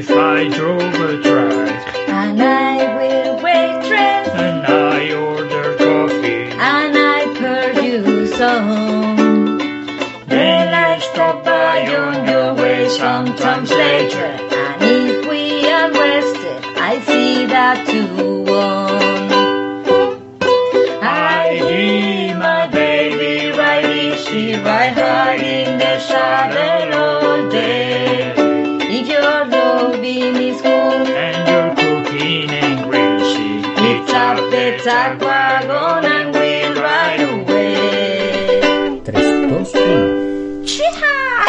[0.00, 6.44] if I drove a truck and I will waitress and I ordered coffee?
[6.72, 7.20] and I
[7.82, 9.58] you some.
[10.26, 14.24] Then I stop by on your way sometimes later.
[14.24, 18.29] And if we are rested, I see that you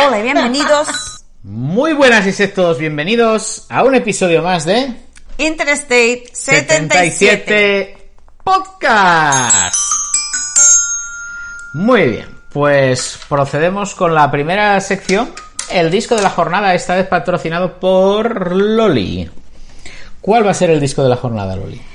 [0.03, 0.87] Hola y bienvenidos
[1.43, 4.95] Muy buenas y todos bienvenidos a un episodio más de
[5.37, 7.45] Interstate 77.
[7.45, 8.11] 77
[8.43, 9.75] Podcast.
[11.75, 15.29] Muy bien, pues procedemos con la primera sección.
[15.71, 19.29] El disco de la jornada, esta vez patrocinado por Loli.
[20.19, 21.90] ¿Cuál va a ser el disco de la jornada, Loli?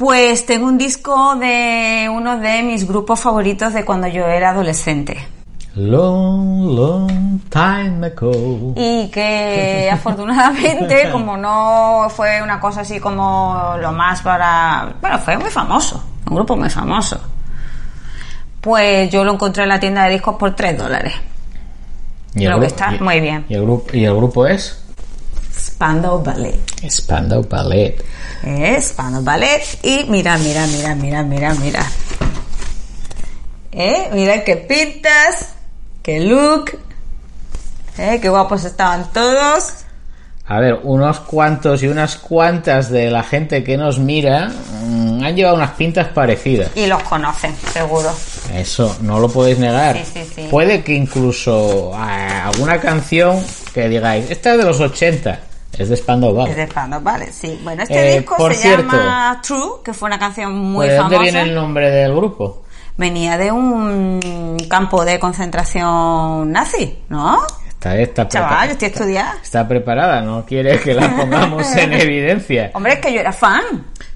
[0.00, 5.28] Pues tengo un disco de uno de mis grupos favoritos de cuando yo era adolescente.
[5.74, 8.72] Long, long time ago.
[8.76, 14.94] Y que afortunadamente, como no fue una cosa así como lo más para...
[15.02, 17.20] Bueno, fue muy famoso, un grupo muy famoso.
[18.62, 21.12] Pues yo lo encontré en la tienda de discos por 3 dólares.
[22.34, 23.44] Y Creo que está y- muy bien.
[23.50, 24.79] ¿Y el, grupo, ¿Y el grupo es?
[25.80, 26.60] Spandau Ballet.
[26.90, 28.04] Spandau Ballet.
[28.44, 29.62] Es Spandau Ballet.
[29.82, 31.82] Y mira, mira, mira, mira, mira, mira.
[33.72, 34.10] ¿Eh?
[34.12, 35.54] Mira qué pintas,
[36.02, 36.78] qué look.
[37.96, 38.18] ¿Eh?
[38.20, 39.72] Qué guapos estaban todos.
[40.44, 44.50] A ver, unos cuantos y unas cuantas de la gente que nos mira
[44.84, 46.72] mm, han llevado unas pintas parecidas.
[46.76, 48.10] Y los conocen, seguro.
[48.52, 49.96] Eso no lo podéis negar.
[49.96, 50.48] Sí, sí, sí.
[50.50, 53.42] Puede que incluso ah, alguna canción
[53.72, 55.40] que digáis, esta es de los 80,
[55.82, 56.56] es de Spandau Es Ballet.
[56.56, 57.60] de Spandau Ballet, sí.
[57.62, 58.96] Bueno, este Eh, disco por se cierto.
[58.96, 61.32] llama True, que fue una canción muy Pues, ¿De dónde famosa.
[61.32, 62.62] viene el nombre del grupo?
[62.96, 67.38] Venía de un campo de concentración nazi, ¿no?
[67.68, 69.40] Está, está, Chaval, yo estoy estudiando.
[69.42, 72.70] está preparada, no quiere que la pongamos en evidencia.
[72.74, 73.62] Hombre, es que yo era fan.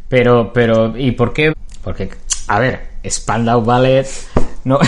[0.08, 1.54] Pero, pero, ¿y por qué?
[1.82, 2.10] Porque,
[2.48, 4.06] a ver, Spandau Ballet
[4.64, 4.78] no...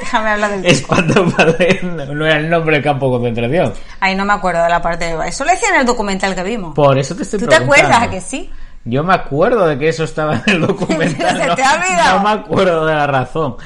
[0.00, 0.74] Déjame hablar del.
[0.76, 3.72] Spandau Ballet no era el nombre del campo de concentración.
[4.00, 5.28] Ahí no me acuerdo de la parte de...
[5.28, 6.74] Eso lo decía en el documental que vimos.
[6.74, 7.84] Por eso te estoy ¿Tú te preguntando.
[7.86, 8.50] acuerdas a que sí?
[8.84, 11.36] Yo me acuerdo de que eso estaba en el documental.
[11.36, 12.18] Se no- te ha olvidado.
[12.18, 13.56] No me acuerdo de la razón.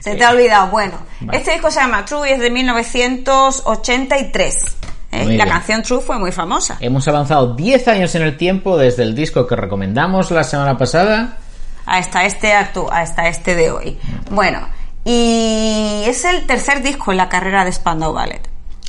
[0.00, 0.68] Se te ha olvidado.
[0.68, 1.38] Bueno, Vale.
[1.38, 4.76] este disco se llama True y es de 1983.
[5.10, 5.24] ¿eh?
[5.24, 5.48] La bien.
[5.48, 6.76] canción True fue muy famosa.
[6.80, 11.36] Hemos avanzado 10 años en el tiempo desde el disco que recomendamos la semana pasada.
[11.86, 13.98] Hasta este actu hasta este de hoy.
[14.30, 14.60] Bueno,
[15.10, 18.40] y es el tercer disco en la carrera de Spandau Ballet.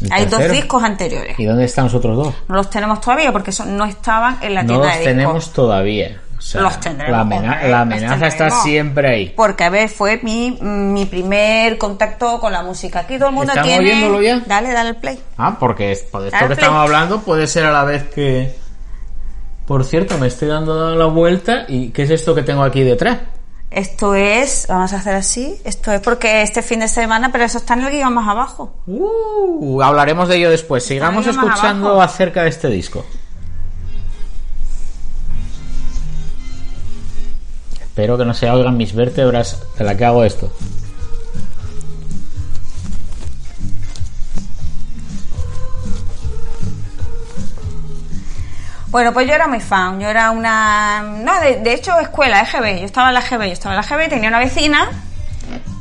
[0.01, 1.39] ¿El Hay dos discos anteriores.
[1.39, 2.33] ¿Y dónde están los otros dos?
[2.47, 5.05] No los tenemos todavía porque no estaban en la No tienda los de discos.
[5.15, 6.21] tenemos todavía.
[6.37, 9.33] O sea, Los tendremos, La, los amenaza está siempre ahí.
[9.35, 12.99] Porque, a ver, fue mi, mi primer contacto con la música.
[12.99, 13.89] Aquí todo el mundo ¿Estamos tiene...
[13.89, 14.39] oyéndolo ya?
[14.47, 15.19] Dale, dale el play.
[15.37, 18.55] Ah, porque es- por esto Dale que estamos hablando puede ser a la vez que...
[19.67, 23.17] Por cierto, me estoy dando la vuelta y ¿qué es esto que tengo aquí detrás?
[23.71, 27.59] Esto es, vamos a hacer así, esto es porque este fin de semana, pero eso
[27.59, 28.73] está en el guion más abajo.
[28.87, 30.83] Uh, hablaremos de ello después.
[30.83, 33.05] Sigamos escuchando acerca de este disco.
[37.79, 40.51] Espero que no se oigan mis vértebras de la que hago esto.
[48.91, 51.01] Bueno, pues yo era muy fan, yo era una...
[51.01, 53.87] No, de, de hecho, escuela, EGB, yo estaba en la EGB, yo estaba en la
[53.87, 54.89] EGB, tenía una vecina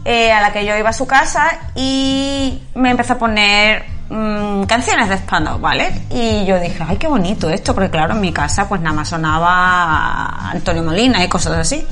[0.05, 4.63] eh, a la que yo iba a su casa y me empezó a poner mm,
[4.63, 5.91] canciones de Spandau, ¿vale?
[6.11, 9.09] Y yo dije, ay, qué bonito esto, porque claro, en mi casa pues nada más
[9.09, 11.87] sonaba Antonio Molina y cosas así.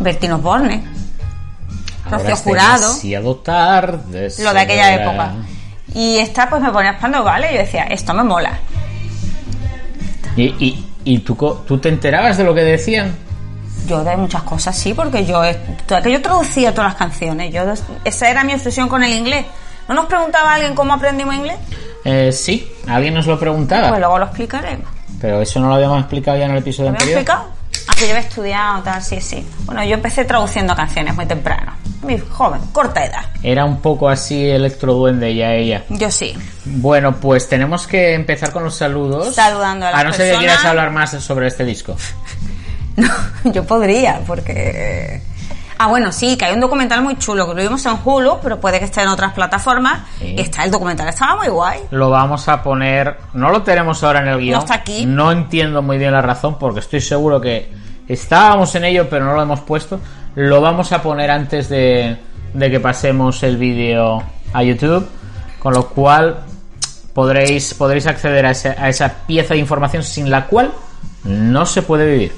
[0.00, 0.82] Bertino Borne,
[2.10, 2.92] Rocío Jurado.
[3.36, 4.28] tarde.
[4.38, 5.32] lo de aquella época.
[5.94, 7.52] Y esta pues me ponía Spandau, ¿vale?
[7.52, 8.58] Y yo decía, esto me mola.
[10.36, 13.14] ¿Y, y, y tú, co- tú te enterabas de lo que decían?
[13.86, 15.42] Yo de muchas cosas sí, porque yo
[16.02, 17.52] que yo traducía todas las canciones.
[17.52, 17.62] Yo
[18.04, 19.44] esa era mi obsesión con el inglés.
[19.88, 21.56] ¿No nos preguntaba alguien cómo aprendimos inglés?
[22.04, 23.88] Eh, sí, alguien nos lo preguntaba.
[23.88, 24.86] Pues luego lo explicaremos.
[25.20, 27.20] Pero eso no lo habíamos explicado ya en el episodio ¿Lo había anterior.
[27.20, 27.61] explicado?
[27.88, 29.46] Ah, que yo había estudiado, tal, sí, sí.
[29.64, 31.72] Bueno, yo empecé traduciendo canciones muy temprano.
[32.02, 33.24] Muy joven, corta edad.
[33.42, 35.84] Era un poco así electroduende ya ella.
[35.88, 36.34] Yo sí.
[36.64, 39.34] Bueno, pues tenemos que empezar con los saludos.
[39.34, 40.40] Saludando a las A no ser que personas.
[40.40, 41.96] quieras hablar más sobre este disco.
[42.94, 43.08] No,
[43.52, 45.22] yo podría, porque...
[45.78, 48.60] Ah, bueno, sí, que hay un documental muy chulo que lo vimos en Hulu, pero
[48.60, 50.02] puede que esté en otras plataformas.
[50.18, 50.34] Sí.
[50.36, 51.80] Y está el documental, estaba muy guay.
[51.90, 53.16] Lo vamos a poner.
[53.34, 54.54] No lo tenemos ahora en el guion.
[54.54, 55.04] No está aquí.
[55.06, 57.70] No entiendo muy bien la razón porque estoy seguro que
[58.08, 59.98] estábamos en ello, pero no lo hemos puesto.
[60.34, 62.16] Lo vamos a poner antes de,
[62.54, 64.22] de que pasemos el vídeo
[64.52, 65.06] a YouTube.
[65.58, 66.38] Con lo cual
[67.14, 70.72] podréis, podréis acceder a, ese- a esa pieza de información sin la cual
[71.24, 72.32] no se puede vivir.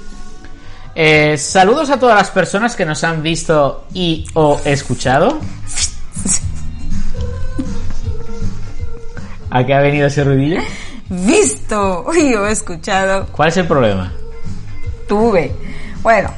[0.96, 5.38] Eh, saludos a todas las personas que nos han visto y o escuchado.
[9.50, 10.60] ¿A qué ha venido ese ruidillo?
[11.08, 13.26] Visto, yo he escuchado.
[13.30, 14.12] ¿Cuál es el problema?
[15.06, 15.54] Tuve.
[16.02, 16.30] Bueno,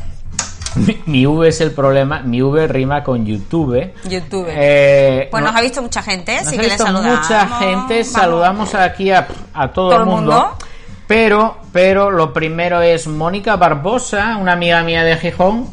[0.75, 2.21] Mi, mi V es el problema.
[2.21, 3.93] Mi V rima con YouTube.
[4.05, 4.47] YouTube.
[4.51, 7.19] Eh, pues no- nos ha visto mucha gente, nos sí ha que le visto saludamos.
[7.21, 7.95] mucha gente.
[7.95, 8.07] Vamos.
[8.09, 10.33] Saludamos aquí a, a todo, ¿Todo el el mundo.
[10.33, 10.59] mundo?
[11.07, 15.67] Pero, pero lo primero es Mónica Barbosa, una amiga mía de Gijón.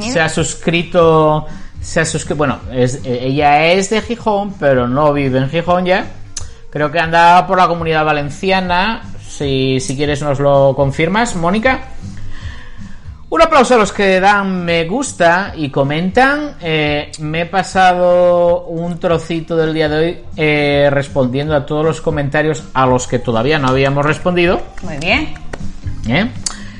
[0.00, 1.46] Se ha suscrito.
[1.80, 2.36] Se ha suscrito.
[2.36, 6.06] Bueno, es- eh, ella es de Gijón, pero no vive en Gijón ya.
[6.70, 9.02] Creo que anda por la comunidad valenciana.
[9.28, 11.80] Si, si quieres nos lo confirmas, Mónica.
[13.30, 16.56] Un aplauso a los que dan me gusta y comentan.
[16.60, 22.00] Eh, me he pasado un trocito del día de hoy eh, respondiendo a todos los
[22.00, 24.60] comentarios a los que todavía no habíamos respondido.
[24.82, 25.34] Muy bien.
[26.08, 26.28] ¿eh?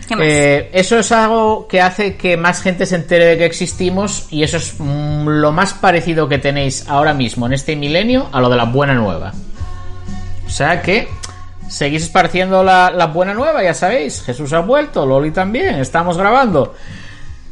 [0.09, 0.27] ¿Qué más?
[0.27, 4.57] Eso es algo que hace que más gente se entere de que existimos y eso
[4.57, 8.57] es mm, lo más parecido que tenéis ahora mismo en este milenio a lo de
[8.57, 9.33] la buena nueva.
[10.45, 11.09] O sea que
[11.71, 14.23] seguís esparciendo la, la buena nueva, ya sabéis.
[14.23, 16.75] Jesús ha vuelto, Loli también, estamos grabando.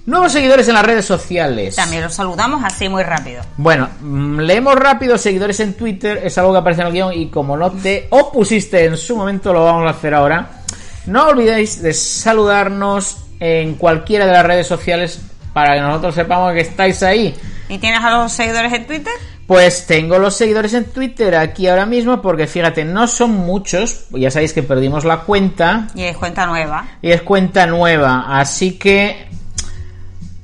[0.09, 1.77] Nuevos seguidores en las redes sociales.
[1.77, 3.43] También los saludamos así muy rápido.
[3.59, 7.29] Bueno, mm, leemos rápido seguidores en Twitter, es algo que aparece en el guion y
[7.29, 10.63] como no te opusiste en su momento, lo vamos a hacer ahora.
[11.05, 15.21] No olvidéis de saludarnos en cualquiera de las redes sociales
[15.53, 17.35] para que nosotros sepamos que estáis ahí.
[17.69, 19.13] ¿Y tienes a los seguidores en Twitter?
[19.49, 24.31] Pues tengo los seguidores en Twitter aquí ahora mismo porque fíjate, no son muchos, ya
[24.31, 26.87] sabéis que perdimos la cuenta Y es cuenta nueva.
[27.01, 29.27] y es cuenta nueva, así que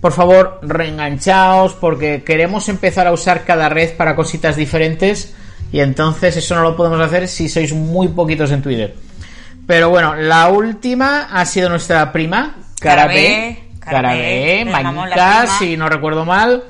[0.00, 5.34] por favor reenganchaos porque queremos empezar a usar cada red para cositas diferentes
[5.70, 8.94] y entonces eso no lo podemos hacer si sois muy poquitos en Twitter.
[9.66, 14.70] Pero bueno, la última ha sido nuestra prima, Cara B, Cara Cara B, B, le
[14.72, 15.58] llamamos la Mañica, prima.
[15.58, 16.64] si no recuerdo mal.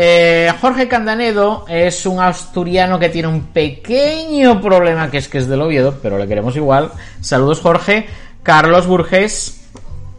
[0.00, 5.48] Eh, Jorge Candanedo es un asturiano que tiene un pequeño problema que es que es
[5.48, 6.92] del Oviedo, pero le queremos igual.
[7.20, 8.06] Saludos Jorge.
[8.44, 9.68] Carlos Burgés,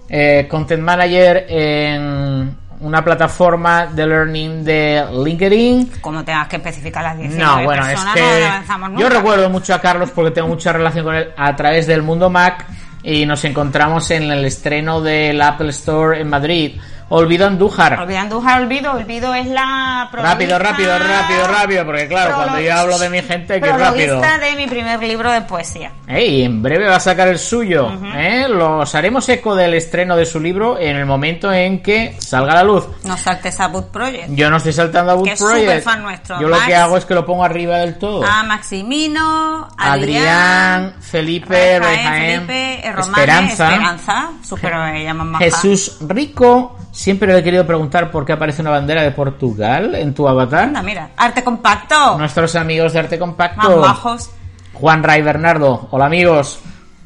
[0.10, 5.94] eh, Content Manager en una plataforma de learning de LinkedIn.
[6.02, 9.50] Como tengas que especificar las 19 No, bueno, es personas, que no avanzamos yo recuerdo
[9.50, 12.66] mucho a Carlos porque tengo mucha relación con él a través del mundo Mac
[13.02, 16.82] y nos encontramos en el estreno del Apple Store en Madrid.
[17.10, 18.00] Olvido Andújar.
[18.00, 18.92] Olvidando Andújar, olvido.
[18.92, 23.54] Olvido es la Rápido, rápido, rápido, rápido, porque claro, cuando yo hablo de mi gente
[23.54, 24.18] hay que rápido.
[24.18, 25.92] prologuista de mi primer libro de poesía.
[26.08, 27.92] Ey, en breve va a sacar el suyo.
[28.16, 28.46] ¿eh?
[28.48, 32.56] Los haremos eco del estreno de su libro en el momento en que salga a
[32.56, 32.88] la luz.
[33.04, 34.30] No saltes a Boot Project.
[34.30, 35.64] Yo no estoy saltando a Boot Que es Project.
[35.66, 36.40] superfan nuestro.
[36.40, 38.24] Yo lo que hago es que lo pongo arriba del todo.
[38.24, 44.74] A Maximino, Adrián, Felipe, Rafael, Rejaén, Felipe, eh, Romane, Esperanza, Esperanza, super
[45.04, 45.46] llaman maja.
[45.46, 46.76] Jesús Rico.
[47.00, 50.64] Siempre le he querido preguntar por qué aparece una bandera de Portugal en tu avatar.
[50.66, 52.18] Anda, mira, arte compacto.
[52.18, 53.80] Nuestros amigos de Arte Más Compacto.
[53.80, 54.30] bajos.
[54.74, 55.88] Juan Ray Bernardo.
[55.92, 56.60] Hola amigos.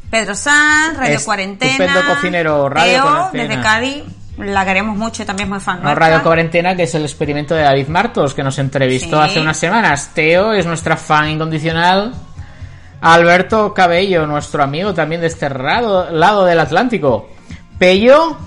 [0.10, 1.26] Pedro Sanz, Radio Estupendo
[1.60, 2.02] Cuarentena.
[2.08, 3.44] cocinero, Radio Teo, Cuarentena.
[3.44, 4.04] desde Cádiz.
[4.40, 5.94] La queremos mucho también es muy fan No.
[5.94, 9.30] Radio Cuarentena, que es el experimento de David Martos, que nos entrevistó Sí.
[9.30, 10.10] hace unas semanas.
[10.16, 12.16] Teo es nuestra fan incondicional.
[13.00, 17.30] Alberto Cabello, nuestro amigo también de este lado del Atlántico.
[17.78, 18.38] Pello,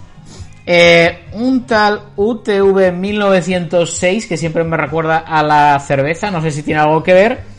[0.66, 6.62] eh, un tal UTV 1906, que siempre me recuerda a la cerveza, no sé si
[6.62, 7.56] tiene algo que ver.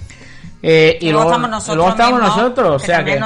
[0.64, 3.22] Eh, y, Y luego estamos nosotros luego estamos mismos, nosotros, o sea que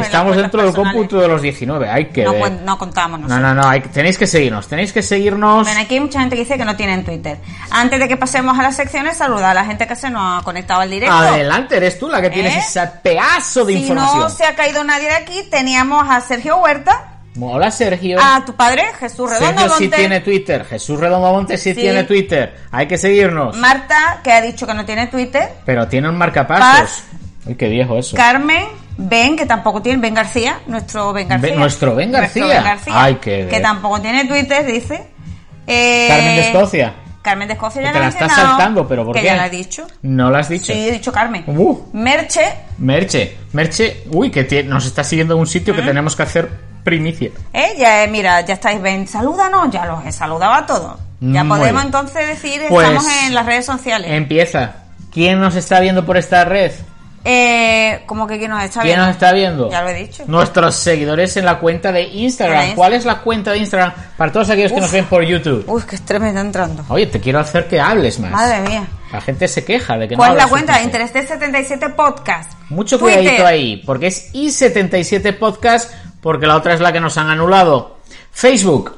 [0.00, 2.52] estamos dentro del cómputo de los 19, hay que No, ver.
[2.62, 3.54] no contamos No, nosotros.
[3.56, 5.64] no, no, hay- tenéis que seguirnos, tenéis que seguirnos.
[5.64, 7.38] Bueno, aquí hay mucha gente que dice que no tienen Twitter.
[7.72, 10.44] Antes de que pasemos a las secciones, saluda a la gente que se nos ha
[10.44, 11.12] conectado al directo.
[11.14, 12.58] Adelante, eres tú la que tienes ¿Eh?
[12.60, 14.20] ese pedazo de si información.
[14.20, 18.18] no se ha caído nadie de aquí, teníamos a Sergio Huerta, Hola, Sergio.
[18.20, 20.64] a tu padre, Jesús Redondo Sergio sí tiene Twitter.
[20.64, 21.80] Jesús Redondo Monte sí, Sí.
[21.80, 22.54] tiene Twitter.
[22.70, 23.56] Hay que seguirnos.
[23.56, 27.04] Marta, que ha dicho que no tiene Twitter, Pero tiene un marcapasos.
[27.44, 28.16] Uy, qué viejo eso.
[28.16, 28.64] Carmen,
[28.98, 31.50] Ben, que tampoco tiene, Ben García, nuestro Ben García.
[31.50, 32.42] Ben- nuestro Ben García.
[32.44, 35.06] Nuestro Ben García, Ay, qué- que tampoco tiene Twitter, dice.
[35.66, 36.94] Eh, Carmen de Escocia.
[37.22, 39.26] Carmen de Escocia ya Te la la estás saltando, pero ¿por que qué?
[39.26, 39.86] ya la he dicho.
[40.02, 40.72] No lo has dicho.
[40.72, 41.44] Sí, he dicho Carmen.
[41.46, 41.76] Uh.
[41.92, 42.42] Merche,
[42.78, 43.36] Merche.
[43.52, 44.04] Merche.
[44.12, 46.48] Uy, que nos está siguiendo en un sitio que tenemos que hacer
[46.86, 47.30] primicia.
[47.52, 50.98] eh, ya, eh, mira, ya estáis, ven, salúdanos, ya los he saludado a todos.
[51.20, 51.86] Ya Muy podemos bien.
[51.94, 54.10] entonces decir, Pues, estamos en las redes sociales.
[54.10, 54.76] Empieza.
[55.12, 56.72] ¿Quién nos está viendo por esta red?
[57.28, 59.06] Eh, como que quién nos está ¿Quién viendo?
[59.06, 59.68] nos está viendo?
[59.70, 60.22] Ya lo he dicho.
[60.28, 62.74] Nuestros seguidores en la cuenta de Instagram.
[62.76, 64.82] ¿Cuál es la cuenta de Instagram para todos aquellos que Uf.
[64.82, 65.64] nos ven por YouTube?
[65.66, 66.84] Uy, que estrés me está entrando.
[66.88, 68.30] Oye, te quiero hacer que hables más.
[68.30, 68.86] Madre mía.
[69.10, 70.80] La gente se queja de que ¿Cuál no es la cuenta?
[70.82, 72.52] Interés 77 Podcast.
[72.68, 73.18] Mucho Twitter.
[73.20, 75.90] cuidadito ahí, porque es i77 Podcast,
[76.26, 77.98] porque la otra es la que nos han anulado.
[78.32, 78.92] Facebook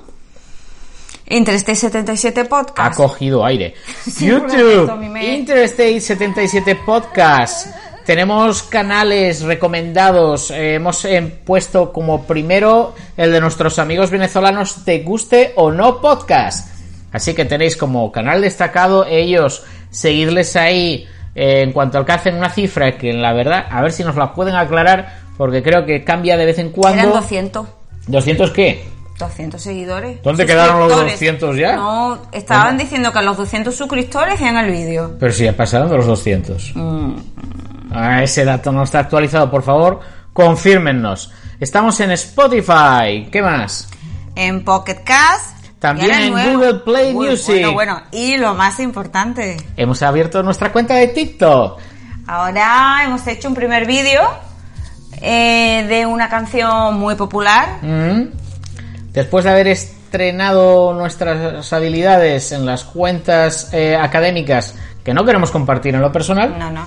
[1.27, 2.97] Interstate 77 ha Podcast.
[2.97, 3.75] cogido aire.
[4.11, 7.67] Sí, YouTube, me- Interstate 77 Podcast.
[8.07, 10.51] Tenemos canales recomendados.
[10.53, 16.01] Eh, hemos eh, puesto como primero el de nuestros amigos venezolanos Te Guste o No
[16.01, 16.73] Podcast.
[17.13, 22.97] Así que tenéis como canal destacado ellos, seguirles ahí eh, en cuanto alcancen una cifra
[22.97, 26.45] que la verdad, a ver si nos la pueden aclarar, porque creo que cambia de
[26.45, 27.01] vez en cuando.
[27.01, 27.67] Eran 200.
[28.09, 28.85] ¿200 qué?
[29.19, 30.23] 200 seguidores.
[30.23, 31.41] ¿Dónde quedaron los Suscriptores.
[31.41, 31.77] 200 ya?
[31.77, 35.17] No, estaban diciendo que los 200 suscriptores hacían el vídeo.
[35.19, 36.75] Pero si ya pasaron de los 200.
[37.91, 40.01] Ah, ese dato no está actualizado, por favor,
[40.33, 41.33] confírmennos.
[41.59, 43.29] Estamos en Spotify.
[43.31, 43.89] ¿Qué más?
[44.35, 45.57] En Pocket Cast.
[45.79, 46.59] También en nuevo.
[46.59, 47.55] Google Play Uy, Music.
[47.55, 49.57] Bueno, bueno, y lo más importante.
[49.77, 51.79] Hemos abierto nuestra cuenta de TikTok.
[52.27, 54.21] Ahora hemos hecho un primer vídeo
[55.21, 57.79] eh, de una canción muy popular.
[57.83, 58.23] Mm.
[59.13, 65.95] Después de haber estrenado nuestras habilidades en las cuentas eh, académicas que no queremos compartir
[65.95, 66.87] en lo personal, No, no.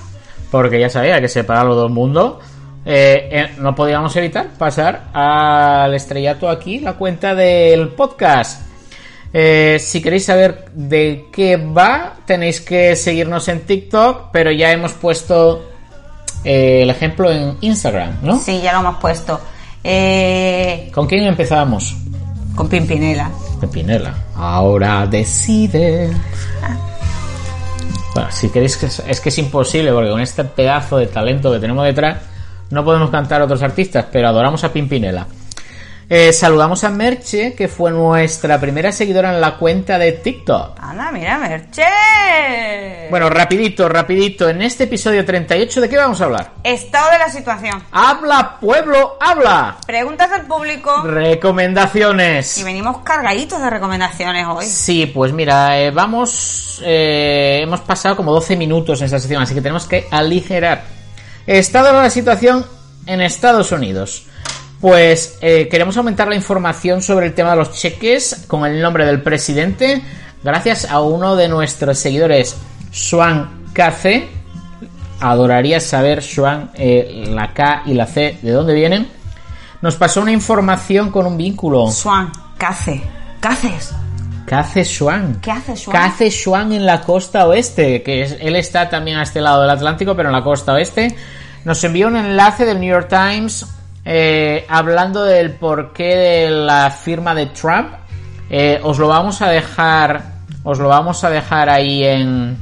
[0.50, 2.40] porque ya sabía que separarlo del mundo,
[2.84, 8.62] eh, eh, no podíamos evitar pasar al estrellato aquí la cuenta del podcast.
[9.34, 14.92] Eh, si queréis saber de qué va, tenéis que seguirnos en TikTok, pero ya hemos
[14.92, 15.71] puesto
[16.44, 18.38] eh, el ejemplo en Instagram, ¿no?
[18.38, 19.40] Sí, ya lo hemos puesto.
[19.84, 21.96] Eh, ¿Con quién empezábamos?
[22.54, 23.30] con Pimpinela.
[23.60, 24.14] Pepinela.
[24.34, 26.10] Ahora decide.
[28.14, 31.58] Bueno, si queréis que es que es imposible porque con este pedazo de talento que
[31.58, 32.18] tenemos detrás
[32.70, 35.26] no podemos cantar a otros artistas, pero adoramos a Pimpinela.
[36.14, 40.78] Eh, saludamos a Merche, que fue nuestra primera seguidora en la cuenta de TikTok.
[40.78, 41.86] Anda, mira, Merche.
[43.08, 44.46] Bueno, rapidito, rapidito.
[44.46, 46.50] En este episodio 38, ¿de qué vamos a hablar?
[46.64, 47.82] Estado de la situación.
[47.92, 49.78] ¡Habla, pueblo, habla!
[49.86, 51.02] Preguntas del público.
[51.02, 52.58] Recomendaciones.
[52.58, 54.66] Y venimos cargaditos de recomendaciones hoy.
[54.66, 56.82] Sí, pues mira, eh, vamos.
[56.84, 60.84] eh, hemos pasado como 12 minutos en esta sección, así que tenemos que aligerar.
[61.46, 62.66] Estado de la situación
[63.06, 64.26] en Estados Unidos.
[64.82, 69.06] Pues eh, queremos aumentar la información sobre el tema de los cheques con el nombre
[69.06, 70.02] del presidente,
[70.42, 72.56] gracias a uno de nuestros seguidores,
[72.90, 74.28] Swan KC.
[75.20, 79.08] Adoraría saber, Swan, eh, la K y la C, de dónde vienen.
[79.82, 81.88] Nos pasó una información con un vínculo.
[81.88, 83.02] Swan, ¿qué hace?
[83.40, 83.48] ¿Qué
[84.56, 85.38] hace Swan?
[85.40, 85.92] ¿Qué hace Swan?
[85.92, 88.02] ¿Qué hace Swan en la costa oeste?
[88.02, 91.14] Que es- él está también a este lado del Atlántico, pero en la costa oeste.
[91.64, 93.64] Nos envió un enlace del New York Times
[94.04, 97.94] eh, hablando del porqué de la firma de Trump.
[98.50, 100.22] Eh, os lo vamos a dejar,
[100.64, 102.56] os lo vamos a dejar ahí en,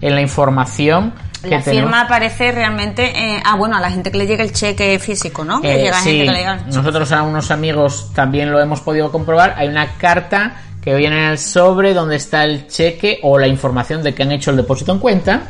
[0.00, 1.12] en la información.
[1.42, 1.84] que La tenemos.
[1.90, 3.04] firma aparece realmente.
[3.36, 5.60] eh, ah, bueno, a la gente que le llega el cheque físico, ¿no?
[5.60, 9.10] Que llega sí, gente que le llega nosotros a unos amigos también lo hemos podido
[9.10, 9.54] comprobar.
[9.56, 14.02] Hay una carta que viene en el sobre donde está el cheque o la información
[14.02, 15.42] de que han hecho el depósito en cuenta.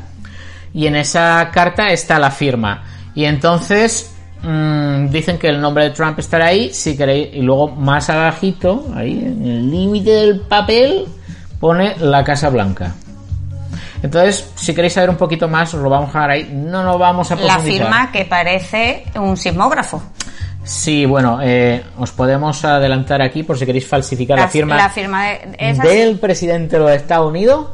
[0.74, 2.82] Y en esa carta está la firma.
[3.14, 4.11] Y entonces
[4.42, 6.72] mm, dicen que el nombre de Trump estará ahí.
[6.72, 11.06] Si queréis, y luego más abajito, ahí en el límite del papel,
[11.60, 12.94] pone la Casa Blanca.
[14.02, 16.50] Entonces, si queréis saber un poquito más, os lo vamos a dejar ahí.
[16.52, 17.86] No nos vamos a La profundizar.
[17.86, 20.02] firma que parece un sismógrafo.
[20.64, 25.24] Sí, bueno, eh, os podemos adelantar aquí por si queréis falsificar la, firma, la firma
[25.24, 25.88] de, es así.
[25.88, 27.66] del presidente de los Estados Unidos.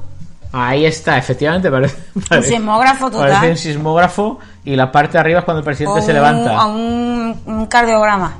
[0.52, 1.96] Ahí está, efectivamente, parece,
[2.28, 3.30] parece- sismógrafo total.
[3.30, 6.14] Parece un sismógrafo y la parte de arriba es cuando el presidente O se un-
[6.14, 6.56] levanta.
[6.58, 8.34] a un, un cardiograma.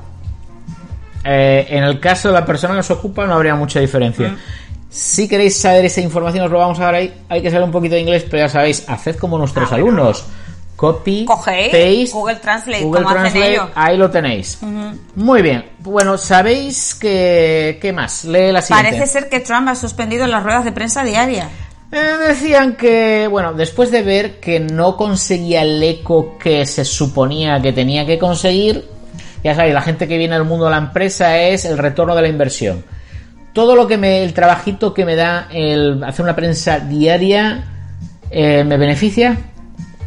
[1.23, 4.29] Eh, en el caso de la persona que se ocupa no habría mucha diferencia.
[4.29, 4.37] Mm.
[4.89, 7.13] Si queréis saber esa información os lo vamos a dar ahí.
[7.29, 10.25] Hay que saber un poquito de inglés, pero ya sabéis, haced como nuestros alumnos.
[10.75, 14.59] Copy, Ah, Cogéis paste, Google Translate, Google Translate, ahí lo tenéis.
[15.13, 15.65] Muy bien.
[15.79, 18.23] Bueno, ¿sabéis que, qué más?
[18.23, 18.91] Lee la siguiente.
[18.93, 21.49] Parece ser que Trump ha suspendido las ruedas de prensa diarias.
[21.91, 27.59] Eh, decían que, bueno, después de ver que no conseguía el eco que se suponía
[27.61, 28.85] que tenía que conseguir,
[29.43, 32.21] ya sabéis, la gente que viene al mundo de la empresa es el retorno de
[32.21, 32.83] la inversión.
[33.53, 37.63] Todo lo que me, el trabajito que me da el hacer una prensa diaria,
[38.29, 39.37] eh, ¿me beneficia?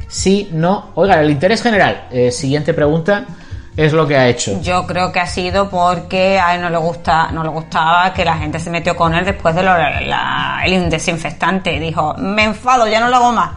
[0.07, 0.91] Sí, no.
[0.95, 2.07] Oiga, el interés general.
[2.13, 3.27] Eh, siguiente pregunta.
[3.77, 4.61] Es lo que ha hecho.
[4.63, 8.25] Yo creo que ha sido porque a él no le gusta, no le gustaba que
[8.25, 11.79] la gente se metió con él después de lo, la- el desinfectante.
[11.81, 13.51] Dijo, me enfado, ya no lo hago más.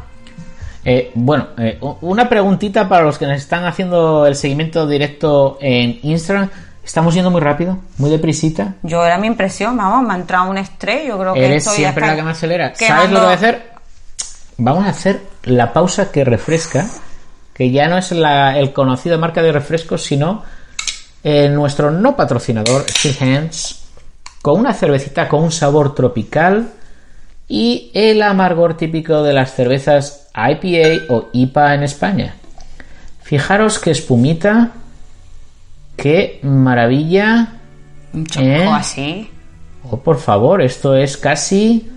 [0.84, 6.00] Eh, bueno, eh, una preguntita para los que nos están haciendo el seguimiento directo en
[6.04, 6.50] Instagram.
[6.84, 8.76] Estamos yendo muy rápido, muy deprisita.
[8.84, 11.08] Yo era mi impresión, vamos, me ha entrado un estrés.
[11.08, 12.74] Yo creo que Eres estoy siempre la que me acelera.
[12.76, 13.72] ¿Sabes lo que voy a hacer?
[14.58, 16.86] Vamos a hacer la pausa que refresca,
[17.56, 20.44] que ya no es la, el conocido marca de refrescos, sino
[21.24, 23.86] eh, nuestro no patrocinador, Steel Hands,
[24.42, 26.74] con una cervecita con un sabor tropical
[27.48, 32.36] y el amargor típico de las cervezas IPA o IPA en España.
[33.22, 34.72] Fijaros qué espumita,
[35.96, 37.54] qué maravilla.
[38.14, 38.68] Un choco ¿Eh?
[38.68, 39.32] así.
[39.90, 41.90] Oh, por favor, esto es casi.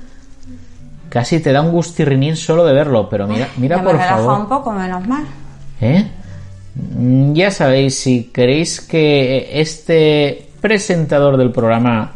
[1.09, 4.41] Casi te da un gustirrinín solo de verlo, pero mira, mira ya por me favor.
[4.41, 5.25] un poco, menos mal.
[5.81, 6.07] ¿Eh?
[6.75, 12.13] Mm, Ya sabéis, si queréis que este presentador del programa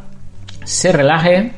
[0.65, 1.53] se relaje,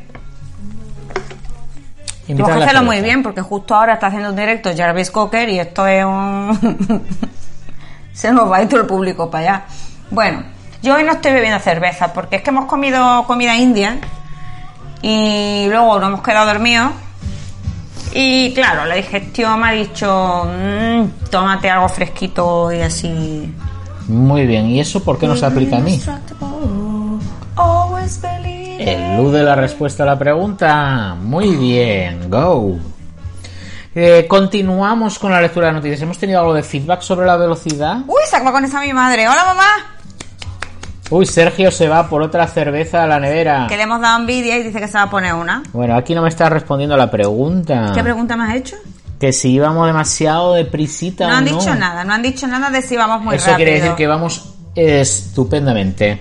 [2.26, 3.02] Tú hacerlo muy cerveza.
[3.02, 7.02] bien porque justo ahora está haciendo un directo Jarvis Cocker y esto es un...
[8.14, 9.64] Se nos va a ir todo el público para allá.
[10.10, 10.42] Bueno,
[10.82, 13.98] yo hoy no estoy bebiendo cerveza porque es que hemos comido comida india
[15.02, 16.92] y luego nos hemos quedado dormidos
[18.12, 23.52] y claro, la digestión me ha dicho "Mm, tómate algo fresquito y así.
[24.08, 26.00] Muy bien, ¿y eso por qué no se aplica a mí?
[27.56, 31.14] Always believe Elude la respuesta a la pregunta.
[31.20, 32.76] Muy bien, go.
[33.94, 36.02] Eh, continuamos con la lectura de noticias.
[36.02, 37.98] Hemos tenido algo de feedback sobre la velocidad.
[38.08, 39.28] Uy, se con esa mi madre.
[39.28, 39.93] Hola mamá.
[41.10, 43.66] Uy, Sergio se va por otra cerveza a la nevera.
[43.68, 45.62] Que le hemos dado envidia y dice que se va a poner una.
[45.72, 47.92] Bueno, aquí no me está respondiendo la pregunta.
[47.94, 48.76] ¿Qué pregunta me has hecho?
[49.20, 51.58] Que si íbamos demasiado deprisita No o han no.
[51.58, 53.56] dicho nada, no han dicho nada de si vamos muy Eso rápido.
[53.56, 56.20] quiere decir que vamos estupendamente.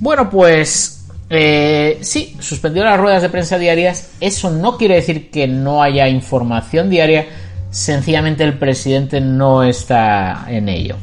[0.00, 4.10] Bueno, pues eh, sí, suspendió las ruedas de prensa diarias.
[4.20, 7.26] Eso no quiere decir que no haya información diaria.
[7.70, 10.96] Sencillamente el presidente no está en ello.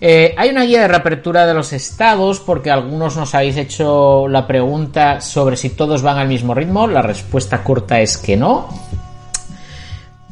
[0.00, 4.46] Eh, hay una guía de reapertura de los estados porque algunos nos habéis hecho la
[4.46, 6.86] pregunta sobre si todos van al mismo ritmo.
[6.86, 8.68] La respuesta corta es que no.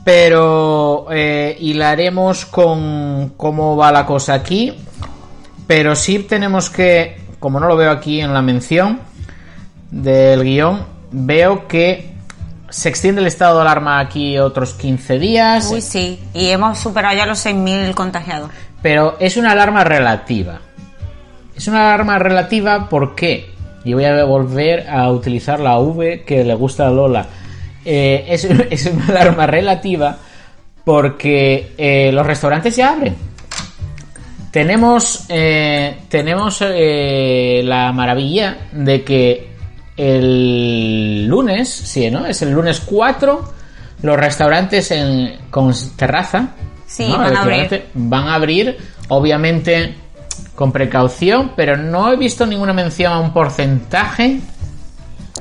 [0.05, 4.75] Pero eh, hilaremos con cómo va la cosa aquí.
[5.67, 9.01] Pero sí tenemos que, como no lo veo aquí en la mención
[9.91, 12.13] del guion, veo que
[12.69, 15.71] se extiende el estado de alarma aquí otros 15 días.
[15.73, 18.51] Uy, sí, y hemos superado ya los 6.000 contagiados.
[18.85, 20.61] Pero es una alarma relativa.
[21.57, 23.49] Es una alarma relativa ¿por qué?
[23.83, 27.27] Y voy a volver a utilizar la V que le gusta a Lola.
[27.83, 28.45] Eh, es,
[28.93, 30.19] una alarma relativa
[30.85, 33.17] porque eh, los restaurantes ya abren.
[34.51, 39.49] Tenemos, eh, tenemos la maravilla de que
[39.97, 42.27] el lunes, sí, ¿no?
[42.27, 43.55] Es el lunes 4,
[44.03, 44.93] los restaurantes
[45.51, 46.51] con terraza
[46.87, 47.19] Sí, ¿no?
[47.19, 47.87] van a abrir.
[47.95, 49.95] Van a abrir, obviamente
[50.55, 54.41] con precaución, pero no he visto ninguna mención a un porcentaje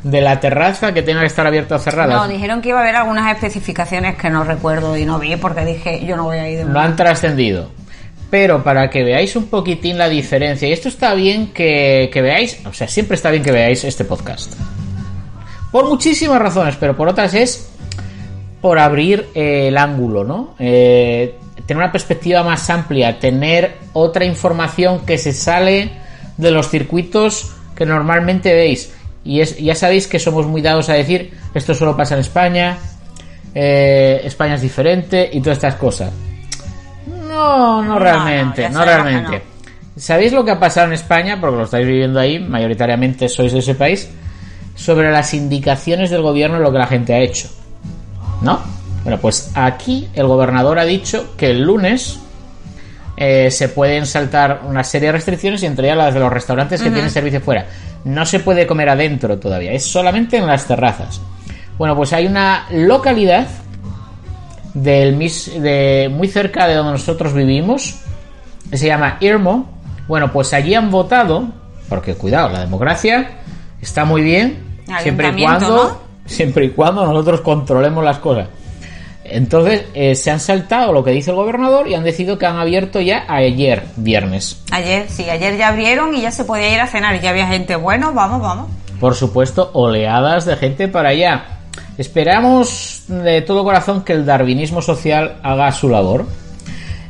[0.02, 2.16] de la terraza que tenga que estar abierta o cerrada.
[2.16, 5.64] No, dijeron que iba a haber algunas especificaciones que no recuerdo y no vi porque
[5.66, 7.72] dije, yo no voy a ir de no han trascendido.
[8.30, 12.60] Pero para que veáis un poquitín la diferencia, y esto está bien que, que veáis,
[12.66, 14.54] o sea, siempre está bien que veáis este podcast.
[15.72, 17.73] Por muchísimas razones, pero por otras es
[18.64, 20.56] por abrir eh, el ángulo, ¿no?
[20.58, 25.92] Eh, tener una perspectiva más amplia, tener otra información que se sale
[26.38, 28.94] de los circuitos que normalmente veis.
[29.26, 32.78] Y es, ya sabéis que somos muy dados a decir, esto solo pasa en España,
[33.54, 36.14] eh, España es diferente y todas estas cosas.
[37.06, 39.42] No, no No, realmente, no, realmente.
[39.98, 41.38] ¿Sabéis lo que ha pasado en España?
[41.38, 44.10] Porque lo estáis viviendo ahí, mayoritariamente sois de ese país,
[44.74, 47.50] sobre las indicaciones del gobierno y lo que la gente ha hecho.
[48.44, 48.60] ¿No?
[49.04, 52.20] Bueno, pues aquí el gobernador ha dicho que el lunes
[53.18, 56.82] eh, se pueden saltar una serie de restricciones y entre ellas las de los restaurantes
[56.82, 57.66] que tienen servicio fuera.
[58.06, 61.22] No se puede comer adentro todavía, es solamente en las terrazas.
[61.78, 63.48] Bueno, pues hay una localidad
[64.74, 67.96] del mis- de muy cerca de donde nosotros vivimos,
[68.70, 69.70] que se llama Irmo.
[70.08, 71.46] Bueno, pues allí han votado,
[71.90, 73.38] porque cuidado, la democracia
[73.82, 75.32] está muy bien, siempre y
[75.68, 76.03] cuando, ¿no?
[76.26, 78.48] Siempre y cuando nosotros controlemos las cosas.
[79.26, 82.58] Entonces eh, se han saltado lo que dice el gobernador y han decidido que han
[82.58, 84.62] abierto ya ayer, viernes.
[84.72, 87.48] Ayer, sí, ayer ya abrieron y ya se podía ir a cenar y ya había
[87.48, 87.76] gente.
[87.78, 88.68] Bueno, vamos, vamos.
[89.00, 91.46] Por supuesto, oleadas de gente para allá.
[91.98, 96.26] Esperamos de todo corazón que el darwinismo social haga su labor.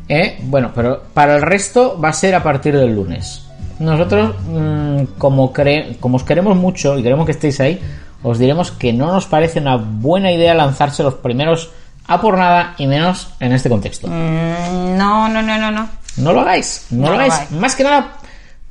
[0.07, 0.37] ¿eh?
[0.43, 3.43] Bueno, pero para el resto va a ser a partir del lunes.
[3.79, 7.79] Nosotros, mm, como, cre- como os queremos mucho y queremos que estéis ahí,
[8.23, 11.69] os diremos que no nos parece una buena idea lanzarse los primeros
[12.07, 14.07] a por nada y menos en este contexto.
[14.07, 15.89] Mm, no, no, no, no, no.
[16.17, 17.51] No lo hagáis, no, No lo hagáis.
[17.51, 18.17] Más que nada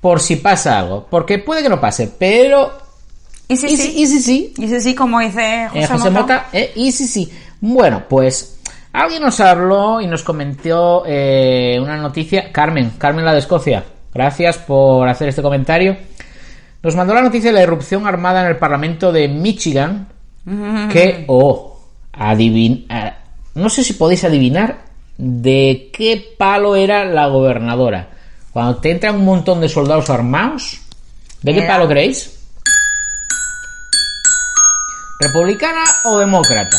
[0.01, 1.07] por si pasa algo.
[1.09, 2.73] Porque puede que no pase, pero.
[3.49, 3.77] Y y sí.
[3.77, 4.55] sí, y sí, sí.
[4.59, 6.21] Y sí, sí, como dice José, Eh, José Mota.
[6.21, 7.31] Mota, eh, y sí, sí.
[7.61, 8.59] Bueno, pues
[8.93, 12.51] alguien nos habló y nos comentó eh, una noticia.
[12.53, 13.85] Carmen, Carmen la de Escocia.
[14.15, 15.97] Gracias por hacer este comentario.
[16.83, 20.09] Nos mandó la noticia de la irrupción armada en el Parlamento de Michigan.
[20.90, 21.81] Que, oh,
[22.12, 22.87] adivin,
[23.55, 24.85] no sé si podéis adivinar
[25.16, 28.09] de qué palo era la gobernadora.
[28.53, 30.81] Cuando te entran un montón de soldados armados,
[31.42, 32.38] ¿de qué Era- palo creéis?
[35.21, 36.79] ¿Republicana o demócrata?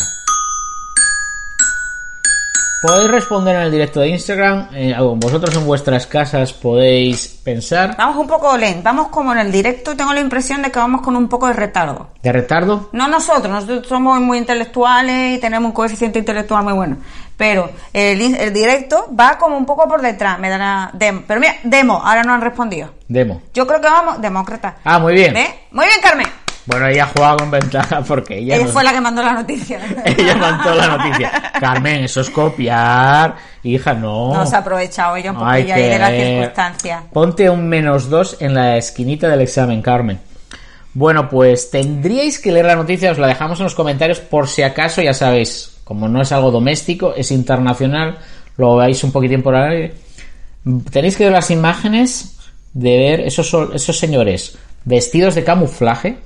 [2.83, 4.67] Podéis responder en el directo de Instagram.
[4.73, 7.95] eh, vosotros en vuestras casas podéis pensar.
[7.97, 10.99] Vamos un poco lento, vamos como en el directo, tengo la impresión de que vamos
[10.99, 12.09] con un poco de retardo.
[12.21, 12.89] ¿De retardo?
[12.91, 16.97] No nosotros, nosotros somos muy intelectuales y tenemos un coeficiente intelectual muy bueno.
[17.37, 21.21] Pero el, directo va como un poco por detrás, me dará demo.
[21.25, 22.89] Pero mira, demo, ahora no han respondido.
[23.07, 23.43] Demo.
[23.53, 24.79] Yo creo que vamos, demócrata.
[24.83, 25.33] Ah, muy bien.
[25.71, 26.42] Muy bien, Carmen.
[26.65, 29.79] Bueno, ella jugaba con ventaja porque ella, Ella fue la que mandó la noticia.
[30.05, 31.51] ella mandó la noticia.
[31.59, 33.35] Carmen, eso es copiar.
[33.63, 34.33] Hija, no.
[34.33, 37.03] No se ha aprovechado ella un Hay poquillo ahí de la circunstancia.
[37.11, 40.19] Ponte un menos dos en la esquinita del examen, Carmen.
[40.93, 44.61] Bueno, pues tendríais que leer la noticia, os la dejamos en los comentarios por si
[44.61, 48.19] acaso, ya sabéis, como no es algo doméstico, es internacional,
[48.57, 49.91] lo veis un poquitín por ahí.
[50.91, 52.37] Tenéis que ver las imágenes
[52.73, 56.19] de ver esos, esos señores vestidos de camuflaje,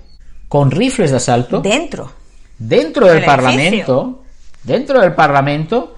[0.48, 2.12] con rifles de asalto Dentro.
[2.58, 4.24] dentro del Parlamento,
[4.64, 5.96] dentro del Parlamento,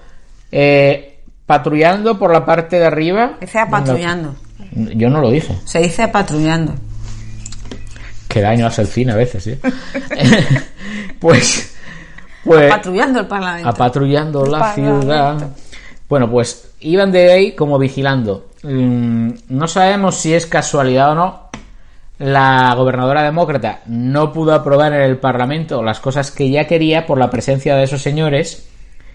[0.50, 3.36] eh, patrullando por la parte de arriba.
[3.40, 4.34] Dice patrullando.
[4.72, 5.56] Yo no lo dije.
[5.64, 6.74] Se dice patrullando.
[8.28, 9.58] Qué daño hace el cine a veces, ¿sí?
[11.18, 11.74] pues,
[12.44, 13.68] pues Patrullando el Parlamento.
[13.68, 15.00] apatrullando la Parlamento.
[15.02, 15.48] ciudad.
[16.08, 18.48] Bueno, pues iban de ahí como vigilando.
[18.62, 21.49] Mm, No sabemos si es casualidad o no.
[22.20, 27.16] La gobernadora demócrata no pudo aprobar en el Parlamento las cosas que ella quería por
[27.16, 28.68] la presencia de esos señores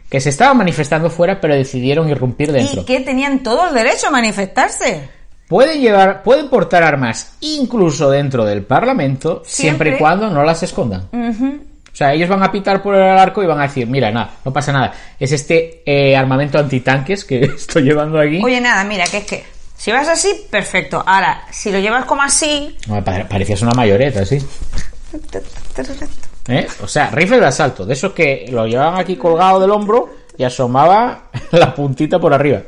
[0.09, 2.81] que se estaban manifestando fuera, pero decidieron irrumpir dentro.
[2.81, 5.07] Y que tenían todo el derecho a manifestarse.
[5.47, 9.89] Pueden llevar, pueden portar armas incluso dentro del Parlamento, siempre, Siempre.
[9.91, 11.07] y cuando no las escondan.
[11.13, 14.31] O sea, ellos van a pitar por el arco y van a decir, mira, nada,
[14.43, 14.93] no pasa nada.
[15.19, 18.41] Es este eh, armamento antitanques que estoy llevando aquí.
[18.43, 19.54] Oye, nada, mira, que es que
[19.85, 21.03] si vas así, perfecto.
[21.05, 24.39] Ahora, si lo llevas como así, No, pare- parecías una mayoreta, sí.
[26.47, 26.67] ¿Eh?
[26.81, 30.43] O sea, rifle de asalto, de esos que lo llevaban aquí colgado del hombro y
[30.43, 32.61] asomaba la puntita por arriba.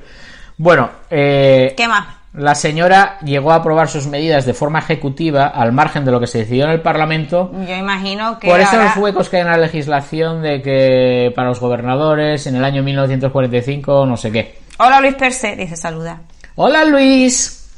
[0.58, 2.06] Bueno, eh, ¿qué más?
[2.34, 6.28] la señora llegó a aprobar sus medidas de forma ejecutiva al margen de lo que
[6.28, 9.48] se decidió en el Parlamento Yo imagino que Por ahora- esos huecos que hay en
[9.48, 14.60] la legislación de que para los gobernadores en el año 1945 no sé qué.
[14.78, 16.22] Hola Luis Perse, dice saluda.
[16.60, 17.70] Hola Luis.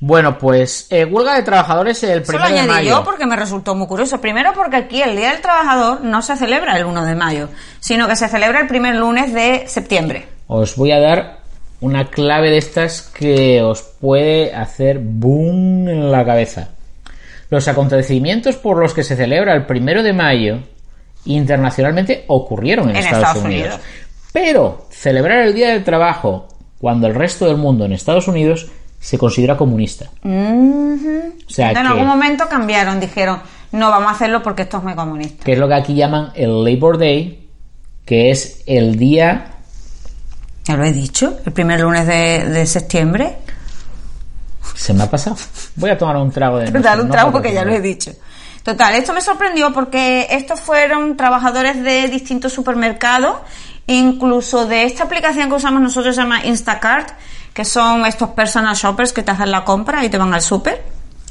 [0.00, 2.88] Bueno, pues eh, huelga de trabajadores el primero de mayo.
[2.88, 4.22] yo porque me resultó muy curioso.
[4.22, 8.08] Primero porque aquí el Día del Trabajador no se celebra el 1 de mayo, sino
[8.08, 10.26] que se celebra el primer lunes de septiembre.
[10.46, 11.40] Os voy a dar
[11.82, 16.70] una clave de estas que os puede hacer boom en la cabeza.
[17.50, 20.60] Los acontecimientos por los que se celebra el primero de mayo
[21.26, 23.74] internacionalmente ocurrieron en, En Estados, Estados Unidos.
[23.74, 23.86] Unidos.
[24.32, 26.48] Pero celebrar el Día del Trabajo
[26.84, 28.66] cuando el resto del mundo en Estados Unidos
[29.00, 30.10] se considera comunista.
[30.22, 30.28] O
[31.48, 33.40] sea en que, algún momento cambiaron, dijeron,
[33.72, 35.46] no vamos a hacerlo porque esto es muy comunista.
[35.46, 37.48] que es lo que aquí llaman el Labor Day,
[38.04, 39.52] que es el día
[40.66, 43.38] Ya lo he dicho, el primer lunes de, de septiembre.
[44.74, 45.36] se me ha pasado.
[45.76, 47.80] Voy a tomar un trago de Dar un no trago porque porque ya lo he
[47.80, 48.12] dicho.
[48.62, 53.36] Total, esto me sorprendió porque estos fueron trabajadores de distintos supermercados,
[53.86, 57.10] incluso de esta aplicación que usamos nosotros se llama Instacart,
[57.52, 60.82] que son estos personal shoppers que te hacen la compra y te van al super.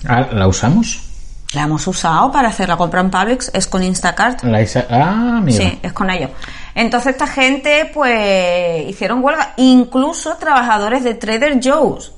[0.08, 1.10] Ah, ¿La usamos?
[1.54, 4.44] La hemos usado para hacer la compra en Publix, es con Instacart.
[4.44, 5.58] La isa- Ah, mira.
[5.58, 6.32] Sí, es con ellos.
[6.74, 12.12] Entonces esta gente pues hicieron huelga, incluso trabajadores de Trader Joe's,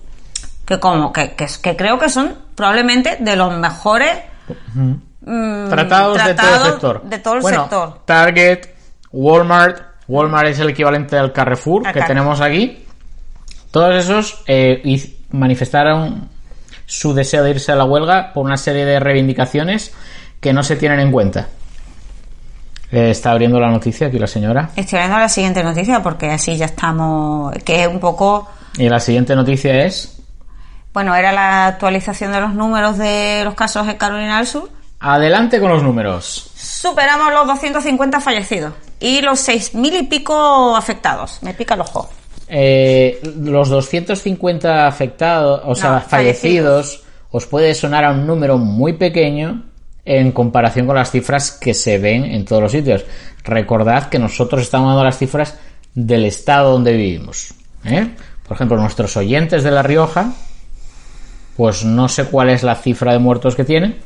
[0.66, 4.18] que como que, que, que creo que son probablemente de los mejores
[4.74, 7.02] mm, Tratados, de todo el sector.
[7.04, 8.02] de todo el Bueno, sector.
[8.06, 8.68] Target,
[9.12, 9.82] Walmart.
[10.08, 12.86] Walmart es el equivalente al Carrefour que tenemos aquí.
[13.72, 14.82] Todos esos eh,
[15.32, 16.30] manifestaron
[16.86, 19.94] su deseo de irse a la huelga por una serie de reivindicaciones
[20.40, 21.48] que no se tienen en cuenta.
[22.92, 24.70] Eh, está abriendo la noticia aquí la señora.
[24.76, 27.54] Estoy viendo la siguiente noticia porque así ya estamos.
[27.64, 28.48] que es un poco.
[28.78, 30.22] Y la siguiente noticia es...
[30.94, 34.70] Bueno, era la actualización de los números de los casos en Carolina del Sur.
[35.00, 36.52] Adelante con los números.
[36.76, 41.40] Superamos los 250 fallecidos y los 6.000 y pico afectados.
[41.42, 42.10] Me pica el ojo.
[42.50, 49.64] Eh, los 250 afectados, o sea, fallecidos, os puede sonar a un número muy pequeño
[50.04, 53.06] en comparación con las cifras que se ven en todos los sitios.
[53.46, 55.56] Recordad que nosotros estamos dando las cifras
[55.94, 57.54] del estado donde vivimos.
[57.86, 58.10] ¿eh?
[58.46, 60.34] Por ejemplo, nuestros oyentes de La Rioja,
[61.56, 63.98] pues no sé cuál es la cifra de muertos que tienen.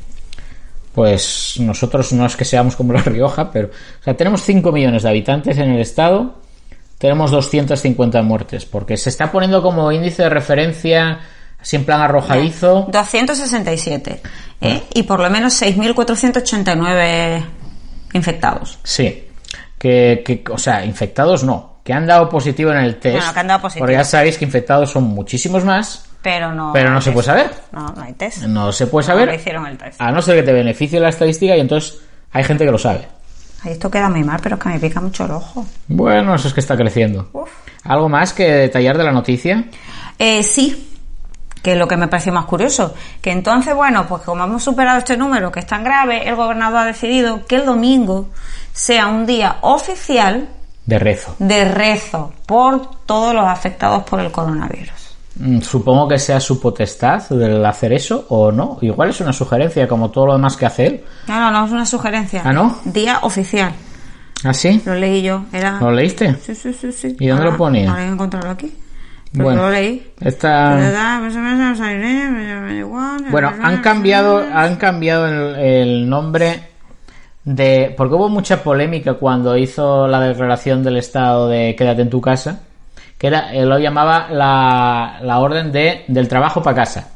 [0.93, 5.04] Pues nosotros no es que seamos como La Rioja, pero o sea, tenemos 5 millones
[5.04, 6.36] de habitantes en el estado,
[6.97, 11.19] tenemos 250 muertes, porque se está poniendo como índice de referencia,
[11.60, 12.88] así en plan arrojadizo.
[12.91, 14.21] 267.
[14.62, 14.84] ¿eh?
[14.93, 17.45] Y por lo menos 6.489
[18.13, 18.80] infectados.
[18.84, 19.25] Sí.
[19.78, 23.15] Que, que, o sea, infectados no, que han dado positivo en el test.
[23.15, 23.84] Bueno, que han dado positivo.
[23.84, 26.71] Porque ya sabéis que infectados son muchísimos más, Pero no.
[26.73, 27.13] pero no se test.
[27.13, 27.51] puede saber.
[27.71, 28.43] No, no hay test.
[28.43, 29.27] No se puede saber.
[29.29, 30.01] no hicieron el test.
[30.01, 31.99] A no ser que te beneficie la estadística y entonces
[32.32, 33.08] hay gente que lo sabe.
[33.63, 35.65] Ay, esto queda muy mal, pero es que me pica mucho el ojo.
[35.88, 37.29] Bueno, eso es que está creciendo.
[37.34, 37.49] Uf.
[37.84, 39.65] ¿Algo más que detallar de la noticia?
[40.17, 40.93] Eh, sí,
[41.62, 42.93] que es lo que me pareció más curioso.
[43.21, 46.79] Que entonces, bueno, pues como hemos superado este número que es tan grave, el gobernador
[46.79, 48.29] ha decidido que el domingo
[48.73, 50.47] sea un día oficial
[50.86, 51.36] De rezo.
[51.39, 54.91] de rezo por todos los afectados por el coronavirus.
[55.39, 58.78] Mm, Supongo que sea su potestad del hacer eso o no.
[58.82, 61.04] Igual es una sugerencia como todo lo demás que hace él.
[61.28, 62.41] No, no, no es una sugerencia.
[62.45, 62.78] ¿Ah, no?
[62.86, 63.71] Día oficial.
[64.43, 64.82] ¿Así?
[64.86, 65.43] Lo leí yo.
[65.52, 65.80] Era...
[65.80, 66.36] ¿Lo leíste?
[66.41, 67.15] Sí, sí, sí, sí.
[67.19, 67.89] ¿Y dónde lo ponía?
[67.89, 68.73] Ahora voy a encontrarlo aquí.
[69.32, 70.12] Pero Bueno, lo leí.
[70.19, 70.75] Esta...
[73.32, 76.69] Bueno, han cambiado, han cambiado el, el nombre
[77.43, 77.93] de.
[77.95, 82.63] Porque hubo mucha polémica cuando hizo la declaración del estado de quédate en tu casa.
[83.19, 87.10] Que era, él lo llamaba la, la orden de del trabajo para casa.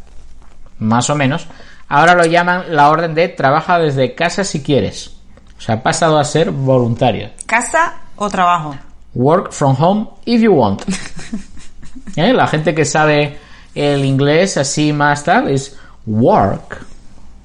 [0.77, 1.47] Más o menos.
[1.87, 5.15] Ahora lo llaman la orden de trabaja desde casa si quieres.
[5.57, 7.29] O sea, ha pasado a ser voluntario.
[7.45, 8.75] ¿Casa o trabajo?
[9.15, 10.83] Work from home if you want.
[12.15, 12.33] ¿Eh?
[12.33, 13.39] La gente que sabe
[13.73, 16.85] el inglés así más tal es work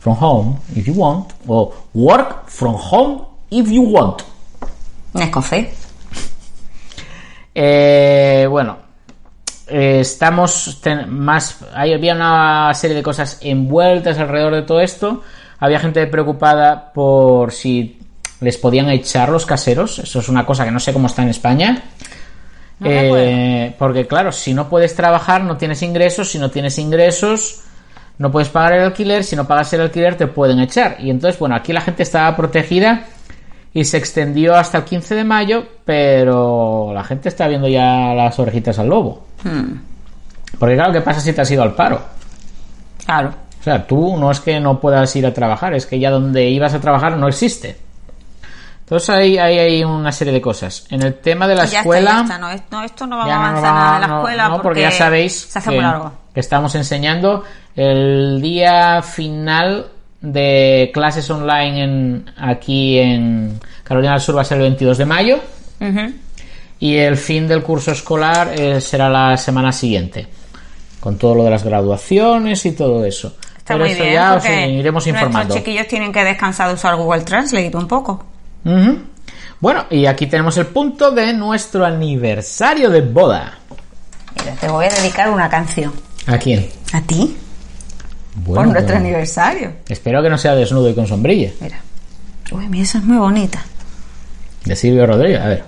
[0.01, 4.23] from home if you want o work from home if you want.
[5.15, 5.73] Nescafé.
[7.61, 8.79] Eh, bueno,
[9.67, 11.59] eh, estamos más.
[11.75, 15.25] Ahí había una serie de cosas envueltas alrededor de todo esto.
[15.59, 17.99] Había gente preocupada por si
[18.41, 19.99] les podían echar los caseros.
[19.99, 21.83] Eso es una cosa que no sé cómo está en España.
[22.79, 26.31] No Eh, porque claro, si no puedes trabajar, no tienes ingresos.
[26.31, 27.63] Si no tienes ingresos,
[28.19, 29.25] no puedes pagar el alquiler.
[29.25, 30.99] Si no pagas el alquiler, te pueden echar.
[31.01, 33.05] Y entonces, bueno, aquí la gente estaba protegida
[33.75, 38.39] y se extendió hasta el 15 de mayo, pero la gente está viendo ya las
[38.39, 39.27] orejitas al lobo.
[39.45, 39.75] Hmm,
[40.59, 42.01] Porque claro, ¿qué pasa si te has ido al paro?
[43.05, 43.33] claro.
[43.61, 46.49] O sea, tú no es que no puedas ir a trabajar, es que ya donde
[46.49, 47.77] ibas a trabajar no existe.
[48.81, 50.87] Entonces ahí hay, hay una serie de cosas.
[50.91, 52.11] En el tema de la Ya está, escuela...
[52.13, 52.39] ya está.
[52.39, 54.63] No, es- no, esto no va Ya a avanzar va- nada en la escuela no,
[54.63, 56.13] porque, ya sabéis se hace que, muy largo.
[56.33, 57.45] que estamos enseñando
[57.77, 59.87] el día final
[60.21, 65.05] de clases online en, aquí en Carolina del Sur va a ser el 22 de
[65.05, 65.39] mayo
[66.81, 70.27] y el fin del curso escolar eh, será la semana siguiente
[71.01, 73.37] con todo lo de las graduaciones y todo eso.
[73.57, 74.15] Está Pero muy eso bien.
[74.15, 75.39] ya os iremos informando.
[75.39, 78.25] Nuestros chiquillos tienen que descansar de usar Google Translate un poco.
[79.61, 83.59] Bueno, y aquí tenemos el punto de nuestro aniversario de boda.
[84.61, 85.93] Te voy a dedicar una canción.
[86.27, 86.69] ¿A quién?
[86.93, 87.37] ¿A ti?
[88.45, 89.73] Bueno, por nuestro aniversario.
[89.89, 91.51] Espero que no sea desnudo y con sombrilla.
[91.61, 91.81] Mira.
[92.53, 93.65] Uy, mira, esa es muy bonita.
[94.65, 95.65] De Silvio Rodríguez, a ver.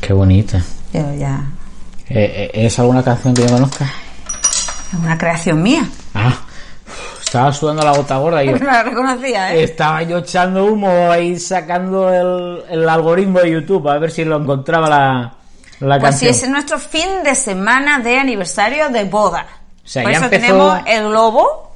[0.00, 0.62] Qué bonita.
[0.92, 1.42] Yo ya.
[2.10, 3.90] Eh, eh, ¿Es alguna canción que yo conozca?
[4.94, 5.86] Es una creación mía.
[6.14, 6.34] Ah,
[7.24, 9.64] estaba sudando la gota gorda y yo, No la reconocía, ¿eh?
[9.64, 14.36] estaba yo echando humo ahí sacando el, el algoritmo de YouTube a ver si lo
[14.36, 15.34] encontraba la,
[15.80, 16.30] la Pues canción.
[16.30, 19.46] ese es nuestro fin de semana de aniversario de boda.
[19.84, 21.72] O sea, Por ya eso empezó- tenemos el globo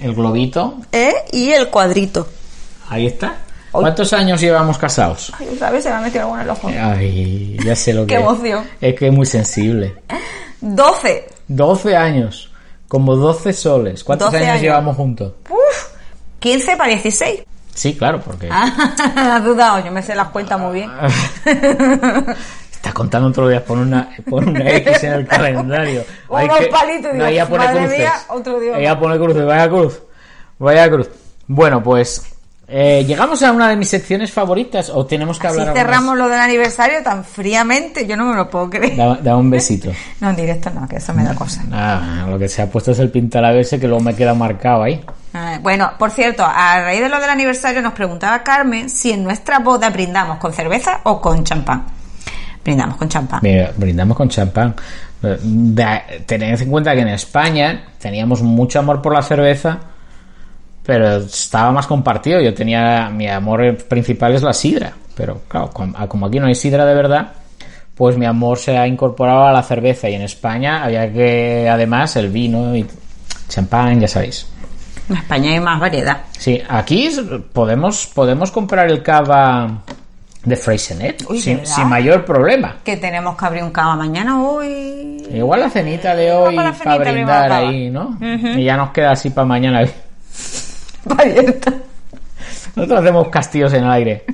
[0.00, 1.12] El globito, ¿eh?
[1.32, 2.28] y el cuadrito.
[2.88, 3.34] ahí está.
[3.72, 5.32] ¿Cuántos años llevamos casados?
[5.38, 6.68] Ay, otra vez se me ha metido algo en el ojo.
[6.68, 8.20] Ay, ya sé lo que Qué es.
[8.20, 8.64] emoción.
[8.80, 9.94] Es que es muy sensible.
[10.60, 11.28] 12.
[11.48, 12.49] 12 años,
[12.90, 14.02] como 12 soles.
[14.02, 14.62] ¿Cuántos 12 años, años.
[14.62, 15.32] llevamos juntos?
[15.48, 15.88] Uf,
[16.40, 17.44] 15 para 16.
[17.72, 18.48] Sí, claro, porque
[19.16, 20.90] Has dudado, yo me sé las cuentas muy bien.
[22.72, 26.02] está contando otro día pon una, pon una X en el calendario.
[26.34, 27.98] Hay Unos que- palitos no, digo, ella pone madre cruces.
[27.98, 30.02] mía, otro día Ella pone cruces, vaya cruz.
[30.58, 31.08] Vaya cruz.
[31.46, 32.22] Bueno, pues
[32.72, 35.76] eh, llegamos a una de mis secciones favoritas o tenemos que hablar más?
[35.76, 38.96] cerramos lo del aniversario tan fríamente, yo no me lo puedo creer.
[38.96, 39.90] Da, da un besito.
[40.20, 41.62] No, en directo no, que eso me da cosa.
[41.72, 45.04] Ah, lo que se ha puesto es el pintalabese que luego me queda marcado ahí.
[45.34, 49.24] Ah, Bueno, por cierto, a raíz de lo del aniversario nos preguntaba Carmen si en
[49.24, 51.86] nuestra boda brindamos con cerveza o con champán.
[52.62, 53.40] Brindamos con champán.
[53.42, 54.74] Mira, brindamos con champán.
[55.22, 59.78] Eh, Tened en cuenta que en España teníamos mucho amor por la cerveza,
[60.90, 62.40] pero estaba más compartido.
[62.40, 66.46] Yo tenía mi amor principal es la sidra, pero claro, com- a- como aquí no
[66.48, 67.30] hay sidra de verdad,
[67.94, 72.16] pues mi amor se ha incorporado a la cerveza y en España había que además
[72.16, 72.84] el vino y
[73.48, 74.48] champán, ya sabéis.
[75.08, 76.18] En España hay más variedad.
[76.36, 77.08] Sí, aquí
[77.52, 79.82] podemos podemos comprar el cava
[80.44, 82.78] de Freysenet Uy, sin, mayor problema.
[82.82, 85.24] Que tenemos que abrir un cava mañana hoy.
[85.32, 88.18] Igual la cenita de hoy para brindar ahí, ¿no?
[88.20, 89.84] Y ya nos queda así para mañana.
[91.18, 91.72] Abierta.
[92.74, 94.24] Nosotros hacemos castillos en el aire.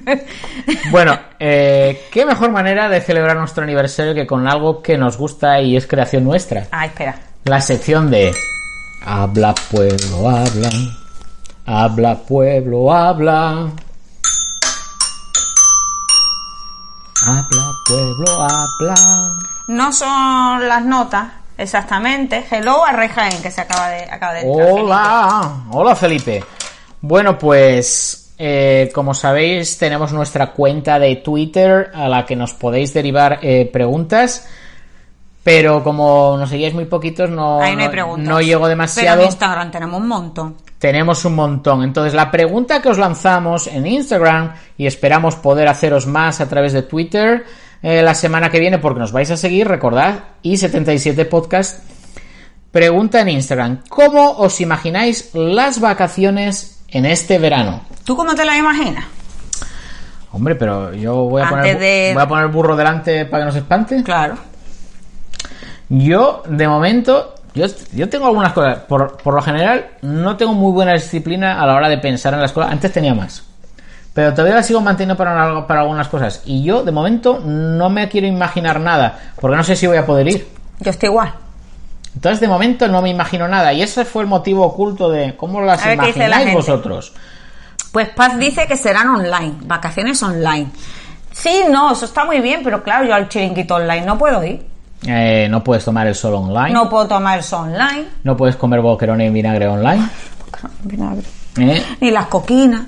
[0.91, 5.61] Bueno, eh, qué mejor manera de celebrar nuestro aniversario que con algo que nos gusta
[5.61, 6.67] y es creación nuestra.
[6.71, 7.19] Ah, espera.
[7.45, 8.33] La sección de
[9.09, 10.69] Habla pueblo, habla.
[11.65, 13.71] Habla pueblo, habla.
[17.25, 18.95] Habla pueblo, habla.
[19.69, 22.45] No son las notas, exactamente.
[22.51, 24.69] Hello a Rey Jaén, que se acaba de, acaba de entrar.
[24.73, 26.43] Hola, hola Felipe.
[27.01, 32.93] Bueno, pues eh, como sabéis tenemos nuestra cuenta de Twitter a la que nos podéis
[32.93, 34.49] derivar eh, preguntas,
[35.43, 38.29] pero como nos seguíais muy poquitos no, Ahí no hay no- preguntas.
[38.29, 39.21] no llego Pero demasiado.
[39.21, 40.57] en Instagram tenemos un montón.
[40.79, 41.83] Tenemos un montón.
[41.85, 46.75] Entonces, la pregunta que os lanzamos en Instagram y esperamos poder haceros más a través
[46.75, 47.45] de Twitter
[47.83, 51.85] eh, la semana que viene, porque nos vais a seguir, recordad, y 77 Podcast.
[52.73, 57.83] Pregunta en Instagram: ¿Cómo os imagináis las vacaciones en este verano?
[58.05, 59.05] ¿Tú cómo te la imaginas?
[60.33, 63.43] Hombre, pero yo voy a, Antes poner, de- voy a poner el burro delante para
[63.43, 64.03] que nos espante.
[64.03, 64.37] Claro.
[65.89, 68.79] Yo, de momento, yo, yo tengo algunas cosas.
[68.81, 72.41] Por, por lo general, no tengo muy buena disciplina a la hora de pensar en
[72.43, 72.73] las cosas.
[72.73, 73.45] Antes tenía más.
[74.17, 76.41] Pero todavía la sigo manteniendo para, para algunas cosas.
[76.47, 79.19] Y yo, de momento, no me quiero imaginar nada.
[79.39, 80.49] Porque no sé si voy a poder ir.
[80.81, 81.35] Yo estoy igual.
[82.15, 83.75] Entonces, de momento, no me imagino nada.
[83.75, 87.13] Y ese fue el motivo oculto de cómo las A la imagináis vosotros.
[87.93, 90.69] Pues Paz dice que serán online, vacaciones online.
[91.33, 94.67] Sí, no, eso está muy bien, pero claro, yo al chiringuito online no puedo ir.
[95.07, 96.71] Eh, no puedes tomar el sol online.
[96.71, 98.07] No puedo tomar eso online.
[98.25, 100.09] No puedes comer boquerón y vinagre online.
[100.85, 101.23] Vinagre.
[101.59, 101.85] ¿eh?
[102.01, 102.87] Ni las coquinas,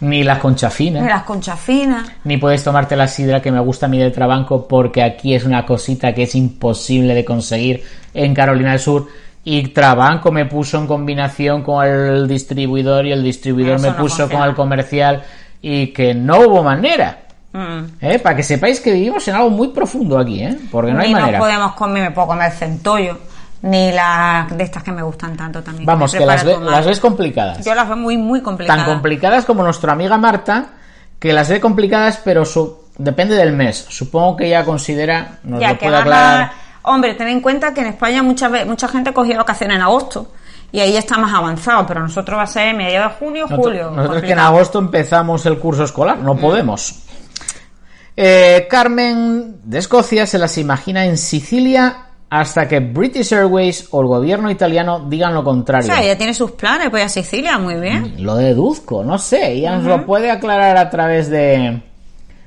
[0.00, 1.02] Ni las conchafinas.
[1.02, 2.08] ni las conchas finas.
[2.24, 5.44] Ni puedes tomarte la sidra que me gusta a mí de Trabanco porque aquí es
[5.44, 7.82] una cosita que es imposible de conseguir
[8.14, 9.08] en Carolina del Sur.
[9.44, 13.96] Y Trabanco me puso en combinación con el distribuidor y el distribuidor Eso me no
[13.96, 14.34] puso funciona.
[14.40, 15.22] con el comercial
[15.62, 17.18] y que no hubo manera.
[17.52, 17.84] Mm.
[18.00, 18.18] ¿eh?
[18.18, 20.56] Para que sepáis que vivimos en algo muy profundo aquí, ¿eh?
[20.70, 21.38] porque no hay manera.
[21.38, 23.18] nos podemos comer, me puedo comer centollo,
[23.62, 25.84] ni las de estas que me gustan tanto también.
[25.86, 27.64] Vamos, que las, ve- las ves complicadas.
[27.64, 28.84] Yo las veo muy, muy complicadas.
[28.84, 30.66] Tan complicadas como nuestra amiga Marta,
[31.18, 33.86] que las ve complicadas, pero su- depende del mes.
[33.88, 36.52] Supongo que ella considera, nos Ya lo puede aclarar.
[36.82, 40.32] Hombre, ten en cuenta que en España mucha, mucha gente cogió vacaciones en agosto
[40.72, 43.90] y ahí está más avanzado, pero nosotros va a ser mediados de junio, Nosotros- julio.
[43.90, 46.24] Nosotros que en agosto empezamos el curso escolar, Mm.
[46.24, 47.02] no podemos.
[48.16, 54.06] Eh, Carmen de Escocia se las imagina en Sicilia hasta que British Airways o el
[54.06, 55.86] gobierno italiano digan lo O contrario.
[55.86, 58.14] sea, ella tiene sus planes, pues a Sicilia, muy bien.
[58.18, 61.80] Lo deduzco, no sé, ella nos lo puede aclarar a través de...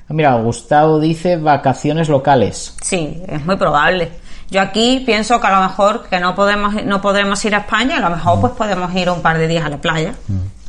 [0.07, 2.75] Ah, Mira, Gustavo dice vacaciones locales.
[2.81, 4.11] Sí, es muy probable.
[4.51, 7.97] Yo aquí pienso que a lo mejor que no podemos no podremos ir a España,
[7.97, 10.13] a lo mejor pues podemos ir un par de días a la playa.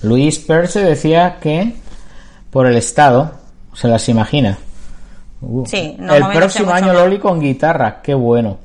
[0.03, 1.75] Luis Perse decía que
[2.51, 3.33] por el estado
[3.75, 4.57] se las imagina.
[5.41, 5.67] Uh.
[5.67, 6.93] Sí, no el próximo año.
[6.93, 8.59] Loli con guitarra, qué bueno.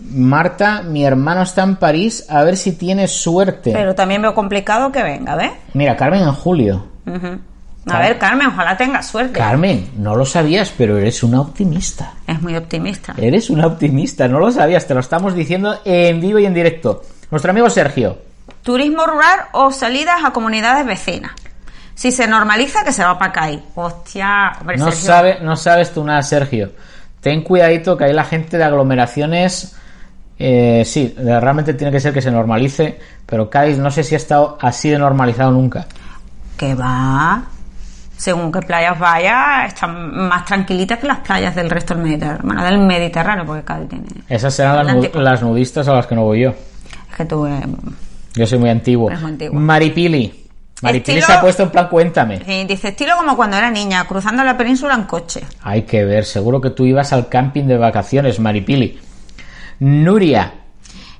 [0.00, 3.72] Marta, mi hermano está en París, a ver si tiene suerte.
[3.72, 5.52] Pero también veo complicado que venga, ¿ves?
[5.72, 6.86] Mira, Carmen en julio.
[7.86, 9.38] A ver, Carmen, ojalá tenga suerte.
[9.38, 12.14] Carmen, no lo sabías, pero eres una optimista.
[12.26, 13.14] Es muy optimista.
[13.18, 17.02] Eres una optimista, no lo sabías, te lo estamos diciendo en vivo y en directo.
[17.30, 18.18] Nuestro amigo Sergio.
[18.62, 21.32] Turismo rural o salidas a comunidades vecinas.
[21.94, 23.42] Si se normaliza, que se va para acá.
[23.44, 23.62] ahí.
[23.74, 25.06] Hostia, hombre, No, Sergio.
[25.06, 26.72] sabe, no sabes tú nada, Sergio.
[27.20, 29.76] Ten cuidadito que hay la gente de aglomeraciones.
[30.38, 34.18] Eh, sí, realmente tiene que ser que se normalice, pero Cádiz no sé si ha
[34.18, 35.86] estado así de normalizado nunca.
[36.56, 37.44] Que va.
[38.16, 42.42] Según qué playas vaya, están más tranquilitas que las playas del resto del Mediterráneo.
[42.44, 44.06] Bueno, del Mediterráneo, porque Cádiz tiene.
[44.28, 46.50] Esas serán las, nudistas a las que no voy yo.
[47.10, 47.44] Es que tú.
[47.46, 47.60] eh,
[48.34, 49.10] Yo soy muy antiguo.
[49.10, 49.58] Muy antiguo.
[49.60, 50.40] Maripili.
[50.82, 52.40] Maripili Estilo- se ha puesto en plan cuéntame.
[52.46, 55.40] eh, dice estilo como cuando era niña, cruzando la península en coche.
[55.62, 58.98] Hay que ver, seguro que tú ibas al camping de vacaciones, Maripili.
[59.84, 60.52] Nuria.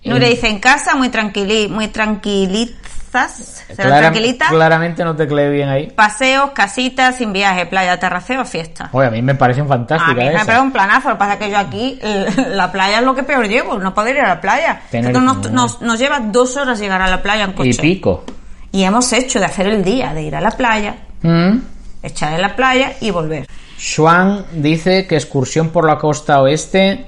[0.04, 3.62] Nuria dice en casa, muy tranquili, muy tranquilizas.
[3.68, 4.48] ¿Será Clara- tranquilita?
[4.48, 5.86] Claramente no te cleé bien ahí.
[5.90, 8.88] Paseos, casitas, sin viaje, playa, terraceo, fiesta.
[8.92, 11.32] Oye, a mí me parecen A fantásticas mí me pega un planazo, lo que pasa
[11.34, 11.98] es que yo aquí,
[12.48, 14.80] la playa es lo que peor llevo, no poder ir a la playa.
[14.90, 17.68] Tener- nos, nos- nos lleva dos horas llegar a la playa en coche.
[17.70, 18.24] Y pico.
[18.72, 21.58] Y hemos hecho de hacer el día, de ir a la playa, Mm.
[22.02, 23.46] echar en la playa y volver.
[23.78, 27.06] Schwan dice que excursión por la costa oeste,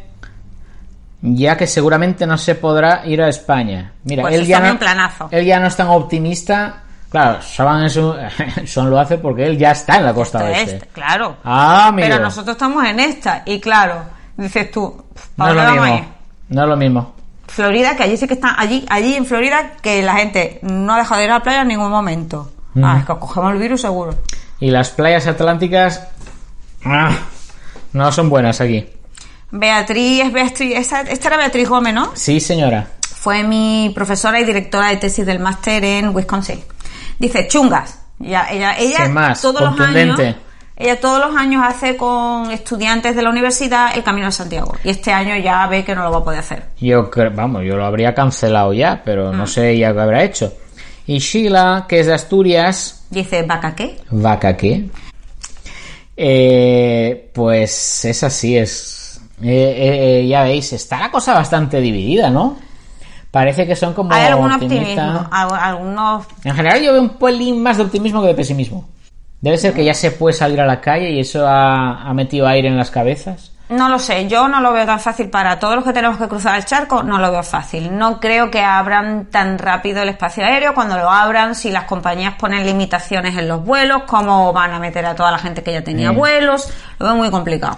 [1.22, 3.92] ya que seguramente no se podrá ir a España.
[4.04, 5.28] Mira, Pues él, ya no, planazo.
[5.30, 6.82] él ya no es tan optimista.
[7.08, 8.16] Claro, es un-
[8.66, 10.76] Schwan lo hace porque él ya está en la costa Esta oeste.
[10.86, 11.36] es, claro.
[11.44, 12.08] Ah, amigo.
[12.08, 14.02] Pero nosotros estamos en esta, y claro,
[14.36, 15.04] dices tú, no
[15.36, 16.00] ¿para es lo dónde vamos a ir?
[16.02, 16.14] mismo.
[16.48, 17.14] No es lo mismo.
[17.48, 20.98] Florida, que allí sí que está, allí, allí en Florida, que la gente no ha
[20.98, 22.50] dejado de ir a la playa en ningún momento.
[22.74, 22.84] Mm.
[22.84, 24.14] Ah, es que cogemos el virus seguro.
[24.58, 26.06] Y las playas atlánticas
[26.84, 27.10] ah,
[27.92, 28.86] no son buenas aquí.
[29.50, 32.10] Beatriz, Beatriz, esa- esta era Beatriz Gómez, ¿no?
[32.14, 32.86] Sí, señora.
[33.08, 36.60] Fue mi profesora y directora de tesis del máster en Wisconsin.
[37.18, 37.98] Dice, chungas.
[38.18, 40.18] Ya, ella, ella más, todos los años,
[40.76, 44.74] ella todos los años hace con estudiantes de la universidad el Camino de Santiago.
[44.84, 46.64] Y este año ya ve que no lo va a poder hacer.
[46.80, 49.32] Yo creo, vamos, yo lo habría cancelado ya, pero Ah.
[49.32, 50.52] no sé ya qué habrá hecho.
[51.06, 53.98] Y Sheila, que es de Asturias, Dice, ¿vaca qué?
[54.10, 54.86] vaca qué,
[56.16, 59.05] eh, pues es así, es,
[59.42, 62.56] eh, eh, eh, ya veis, está la cosa bastante dividida, ¿no?
[63.30, 67.62] Parece que son como Hay algún optimismo, al- algunos En general yo veo un pelín
[67.62, 68.88] más de optimismo que de pesimismo.
[69.40, 72.46] Debe ser que ya se puede salir a la calle y eso ha, ha metido
[72.46, 73.52] aire en las cabezas.
[73.68, 76.28] No lo sé, yo no lo veo tan fácil para todos los que tenemos que
[76.28, 77.94] cruzar el charco, no lo veo fácil.
[77.98, 80.72] No creo que abran tan rápido el espacio aéreo.
[80.72, 85.04] Cuando lo abran, si las compañías ponen limitaciones en los vuelos, cómo van a meter
[85.04, 86.70] a toda la gente que ya tenía vuelos,
[87.00, 87.76] lo veo muy complicado.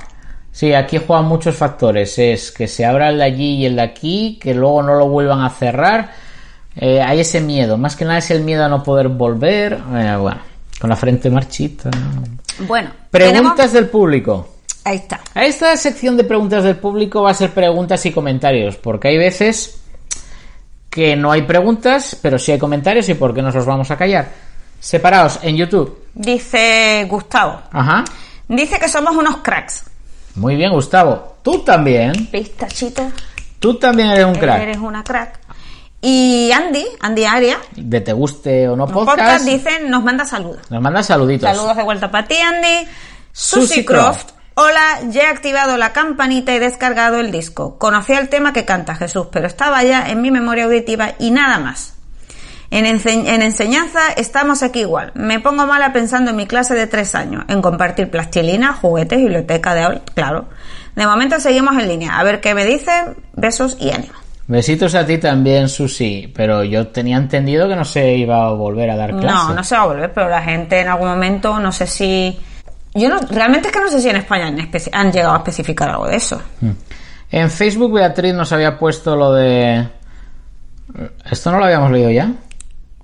[0.52, 2.18] Sí, aquí juegan muchos factores.
[2.18, 5.08] Es que se abra el de allí y el de aquí, que luego no lo
[5.08, 6.10] vuelvan a cerrar.
[6.76, 7.76] Eh, hay ese miedo.
[7.78, 9.74] Más que nada es el miedo a no poder volver.
[9.74, 10.40] Eh, bueno,
[10.80, 11.90] con la frente marchita.
[12.66, 14.48] Bueno, Preguntas tenemos- del público.
[14.84, 15.20] Ahí está.
[15.34, 19.80] Esta sección de preguntas del público va a ser preguntas y comentarios, porque hay veces
[20.88, 23.96] que no hay preguntas, pero sí hay comentarios y por qué nos los vamos a
[23.96, 24.28] callar.
[24.80, 26.04] Separados en YouTube.
[26.14, 27.60] Dice Gustavo.
[27.70, 28.04] Ajá.
[28.48, 29.84] Dice que somos unos cracks.
[30.38, 31.36] Muy bien, Gustavo.
[31.42, 32.26] Tú también.
[32.26, 33.10] Pistachito,
[33.58, 34.60] Tú también eres un crack.
[34.62, 35.38] eres una crack.
[36.00, 40.60] Y Andy, Andy Aria, De te guste o no podcast, podcast, dice, nos manda saludos.
[40.70, 41.50] nos manda saluditos.
[41.50, 42.88] Saludos de vuelta para ti, Andy.
[43.32, 44.30] Susie Susie Croft.
[44.54, 47.78] Hola, ya he activado la campanita y descargado el disco.
[47.78, 51.58] Conocía el tema que canta Jesús, pero estaba ya en mi memoria auditiva y nada
[51.58, 51.94] más.
[52.70, 55.10] En, ense- en enseñanza estamos aquí igual.
[55.14, 59.74] Me pongo mala pensando en mi clase de tres años, en compartir plastilina, juguetes, biblioteca
[59.74, 60.48] de aula, claro.
[60.94, 62.18] De momento seguimos en línea.
[62.18, 63.16] A ver qué me dicen.
[63.34, 64.12] Besos y ánimo.
[64.48, 66.32] Besitos a ti también, Susi.
[66.34, 69.26] Pero yo tenía entendido que no se iba a volver a dar clase.
[69.48, 72.38] No, no se va a volver, pero la gente en algún momento, no sé si...
[72.94, 74.46] Yo no, realmente es que no sé si en España
[74.92, 76.42] han, llegado a especificar algo de eso.
[76.60, 76.70] Mm.
[77.30, 79.86] En Facebook Beatriz nos había puesto lo de...
[81.30, 82.32] ¿Esto no lo habíamos leído ya?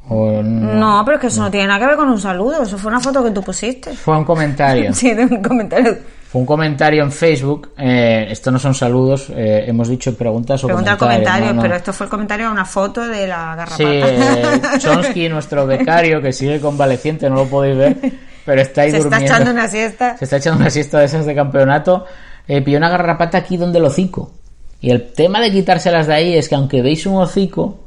[0.08, 0.74] ¿O no?
[0.74, 2.62] No, pero es que eso no tiene nada que ver con un saludo.
[2.62, 3.92] Eso fue una foto que tú pusiste.
[3.94, 4.90] Fue un comentario.
[4.94, 5.96] Sí, de un comentario.
[6.28, 7.70] Fue un comentario en Facebook.
[7.78, 9.30] Eh, esto no son saludos.
[9.30, 11.30] eh, hemos dicho preguntas o Pregunta comentarios.
[11.38, 13.76] comentario, no, pero esto fue el comentario de una foto de la garrapata.
[13.76, 17.96] Sí, eh, Chonsky, nuestro becario, que sigue convaleciente, no lo podéis ver,
[18.44, 19.34] pero está ahí Se está durmiendo.
[19.34, 20.18] echando una siesta.
[20.18, 22.04] Se está echando una siesta de esas de campeonato.
[22.48, 24.32] Eh, pilló una garrapata aquí donde el hocico.
[24.80, 27.78] Y el tema de quitárselas de ahí es que aunque veis un hocico,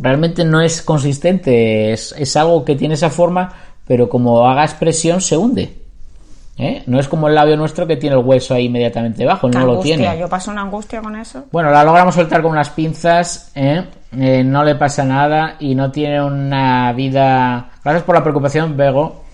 [0.00, 1.92] realmente no es consistente.
[1.92, 3.52] Es, es algo que tiene esa forma,
[3.86, 5.76] pero como hagas presión se hunde.
[6.58, 6.82] ¿Eh?
[6.86, 9.80] No es como el labio nuestro que tiene el hueso ahí inmediatamente debajo, no lo
[9.80, 10.18] tiene.
[10.18, 11.44] Yo paso una angustia con eso.
[11.50, 13.82] Bueno, la logramos soltar con unas pinzas, ¿eh?
[14.12, 17.70] Eh, no le pasa nada y no tiene una vida...
[17.82, 19.24] Gracias por la preocupación, Bego,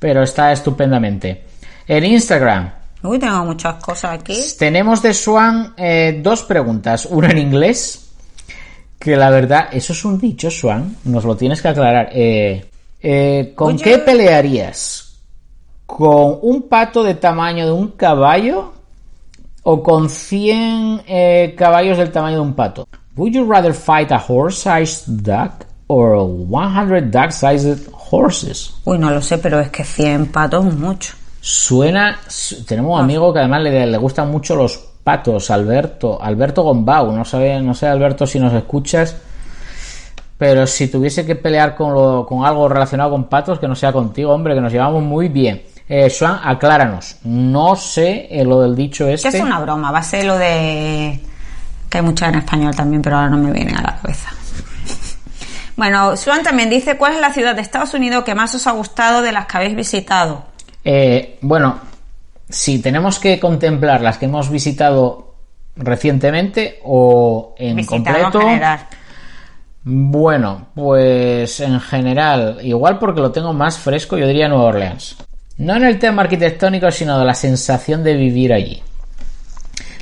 [0.00, 1.44] pero está estupendamente.
[1.86, 2.70] En Instagram
[3.02, 4.40] Uy, tengo muchas cosas aquí.
[4.58, 8.11] tenemos de Swan eh, dos preguntas, una en inglés,
[9.02, 12.10] que la verdad, eso es un dicho, Swan, nos lo tienes que aclarar.
[12.12, 12.64] Eh,
[13.00, 13.82] eh, ¿Con Oye.
[13.82, 15.16] qué pelearías?
[15.86, 18.72] ¿Con un pato de tamaño de un caballo
[19.64, 22.86] o con 100 eh, caballos del tamaño de un pato?
[23.16, 28.72] Would you rather fight a horse-sized duck or 100 dog-sized horses?
[28.84, 31.14] Uy, no lo sé, pero es que 100 patos es mucho.
[31.40, 32.18] Suena.
[32.28, 36.20] su- Tenemos un amigo que además le, le gustan mucho los patos, Alberto.
[36.22, 37.12] Alberto Gombau.
[37.12, 39.16] No, sabe, no sé, Alberto, si nos escuchas.
[40.38, 43.92] Pero si tuviese que pelear con, lo- con algo relacionado con patos, que no sea
[43.92, 45.62] contigo, hombre, que nos llevamos muy bien.
[45.88, 47.16] Eh, Swan, acláranos.
[47.24, 49.28] No sé eh, lo del dicho Que este.
[49.28, 51.20] es una broma, va a ser lo de.
[51.88, 54.30] que hay muchas en español también, pero ahora no me viene a la cabeza.
[55.76, 58.72] Bueno, Swan también dice: ¿Cuál es la ciudad de Estados Unidos que más os ha
[58.72, 60.44] gustado de las que habéis visitado?
[60.84, 61.78] Eh, bueno,
[62.52, 65.34] si tenemos que contemplar las que hemos visitado
[65.74, 68.40] recientemente o en Visitado completo.
[68.40, 68.86] en general.
[69.84, 75.16] Bueno, pues en general, igual porque lo tengo más fresco, yo diría Nueva Orleans.
[75.56, 78.82] No en el tema arquitectónico, sino de la sensación de vivir allí.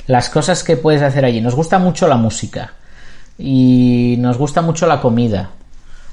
[0.07, 1.39] Las cosas que puedes hacer allí.
[1.39, 2.73] Nos gusta mucho la música.
[3.37, 5.51] Y nos gusta mucho la comida.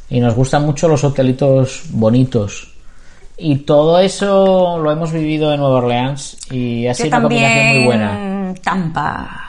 [0.09, 2.78] Y nos gustan mucho los hotelitos bonitos.
[3.39, 7.67] Y todo eso lo hemos vivido en Nueva Orleans y ha Yo sido una combinación
[7.69, 8.55] muy buena.
[8.63, 9.41] Tampa.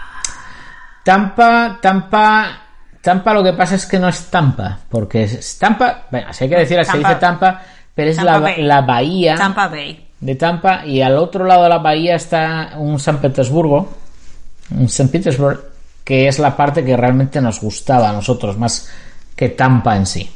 [1.03, 2.61] Tampa, Tampa,
[3.01, 6.49] Tampa lo que pasa es que no es Tampa, porque es Tampa, bueno, si hay
[6.51, 7.61] que decir, se dice Tampa,
[7.95, 8.61] pero es Tampa la, Bay.
[8.61, 10.07] la bahía Tampa Bay.
[10.19, 13.89] de Tampa y al otro lado de la bahía está un San Petersburgo,
[14.77, 15.63] un San Petersburg,
[16.03, 18.87] que es la parte que realmente nos gustaba a nosotros, más
[19.35, 20.29] que Tampa en sí.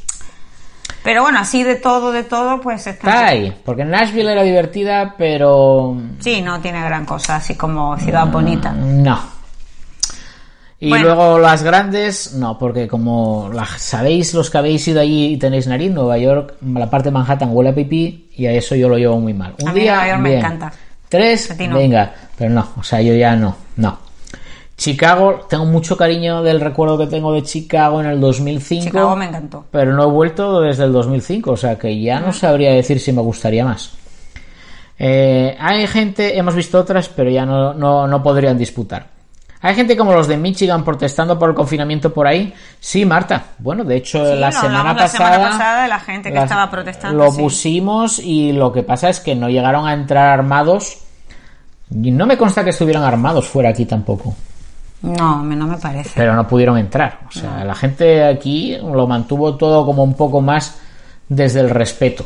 [1.02, 3.08] Pero bueno, así de todo, de todo, pues está.
[3.08, 8.26] Está ahí, porque Nashville era divertida, pero Sí, no tiene gran cosa, así como ciudad
[8.28, 8.72] bonita.
[8.72, 9.34] No.
[10.80, 11.04] Y Bueno.
[11.06, 15.66] luego las grandes, no, porque como la- sabéis los que habéis ido allí y tenéis
[15.66, 18.98] nariz, Nueva York, la parte de Manhattan huele a pipí y a eso yo lo
[18.98, 19.54] llevo muy mal.
[19.62, 20.72] Un A mí día, Nueva York me encanta.
[21.08, 21.76] Tres, no.
[21.76, 23.98] venga, pero no, o sea, yo ya no, no.
[24.76, 28.84] Chicago, tengo mucho cariño del recuerdo que tengo de Chicago en el 2005.
[28.84, 29.64] Chicago me encantó.
[29.70, 33.12] Pero no he vuelto desde el 2005, o sea que ya no sabría decir si
[33.12, 33.92] me gustaría más.
[34.98, 39.14] Eh, hay gente, hemos visto otras, pero ya no, no, no podrían disputar.
[39.60, 42.52] Hay gente como los de Michigan protestando por el confinamiento por ahí.
[42.80, 43.44] Sí, Marta.
[43.58, 47.24] Bueno, de hecho, Sí, la, semana la pasada, semana pasada la gente que estaba protestando,
[47.24, 47.40] Lo sí.
[47.40, 50.98] pusimos y lo que pasa es que no llegaron a entrar armados.
[51.90, 54.34] Y no me consta que estuvieran armados fuera aquí tampoco.
[55.04, 56.12] No, no me parece.
[56.14, 57.20] Pero no pudieron entrar.
[57.28, 60.78] O sea, la gente aquí lo mantuvo todo como un poco más
[61.28, 62.24] desde el respeto.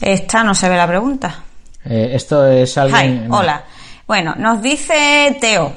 [0.00, 1.42] Esta no se ve la pregunta.
[1.84, 3.24] Eh, esto es alguien.
[3.24, 3.64] Hi, hola.
[4.06, 5.72] Bueno, nos dice Teo,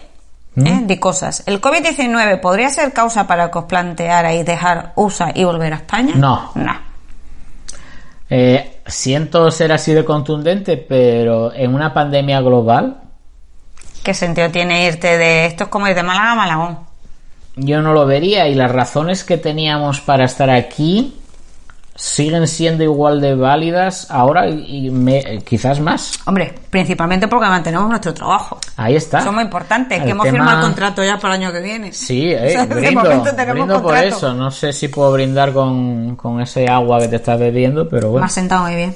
[0.55, 0.67] ¿Mm?
[0.67, 0.79] ¿eh?
[0.83, 1.43] de cosas.
[1.45, 6.15] ¿El COVID-19 podría ser causa para que os plantearais dejar USA y volver a España?
[6.15, 6.51] No.
[6.55, 6.77] No.
[8.29, 13.08] Eh, siento ser así de contundente, pero en una pandemia global,
[14.09, 15.45] ¿Qué sentido tiene irte de...
[15.45, 16.79] Esto es como ir de Málaga a Malagón.
[17.57, 18.47] yo no lo vería.
[18.47, 21.15] Y las razones que teníamos para estar aquí
[21.93, 26.13] siguen siendo igual de válidas ahora y, me- quizás más.
[26.25, 28.57] Hombre, principalmente porque mantenemos nuestro trabajo.
[28.77, 29.19] Ahí está.
[29.19, 31.53] Eso es muy importante, El que hemos tema- firmado el contrato ya para el año
[31.53, 31.93] que viene.
[31.93, 33.03] Sí, O eh, sea, de brindo,
[33.35, 34.33] tenemos brindo por eso.
[34.33, 38.11] No sé si puedo brindar con, con ese agua que te estás bebiendo, pero Me
[38.13, 38.25] bueno.
[38.25, 38.95] has sentado muy bien.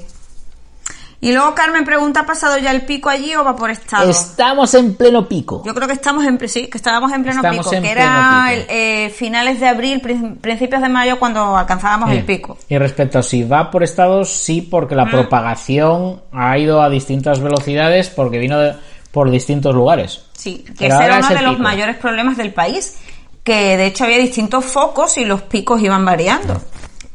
[1.23, 4.09] Y luego Carmen pregunta, ¿ha pasado ya el pico allí o va por estado?
[4.09, 5.63] Estamos en pleno pico.
[5.65, 8.01] Yo creo que estamos en, sí, que estábamos en pleno Estamos pico, en que pleno
[8.01, 8.61] era pico.
[8.61, 12.57] el, eh, finales de abril, prin- principios de mayo cuando alcanzábamos Eh, el pico.
[12.67, 14.97] Y respecto a si va por estados, sí, porque Mm.
[14.97, 18.73] la propagación ha ido a distintas velocidades porque vino de-
[19.11, 20.23] por distintos lugares.
[20.33, 22.97] Sí, que Pero ese era uno de los mayores problemas del país,
[23.43, 26.61] que de hecho había distintos focos y los picos iban variando.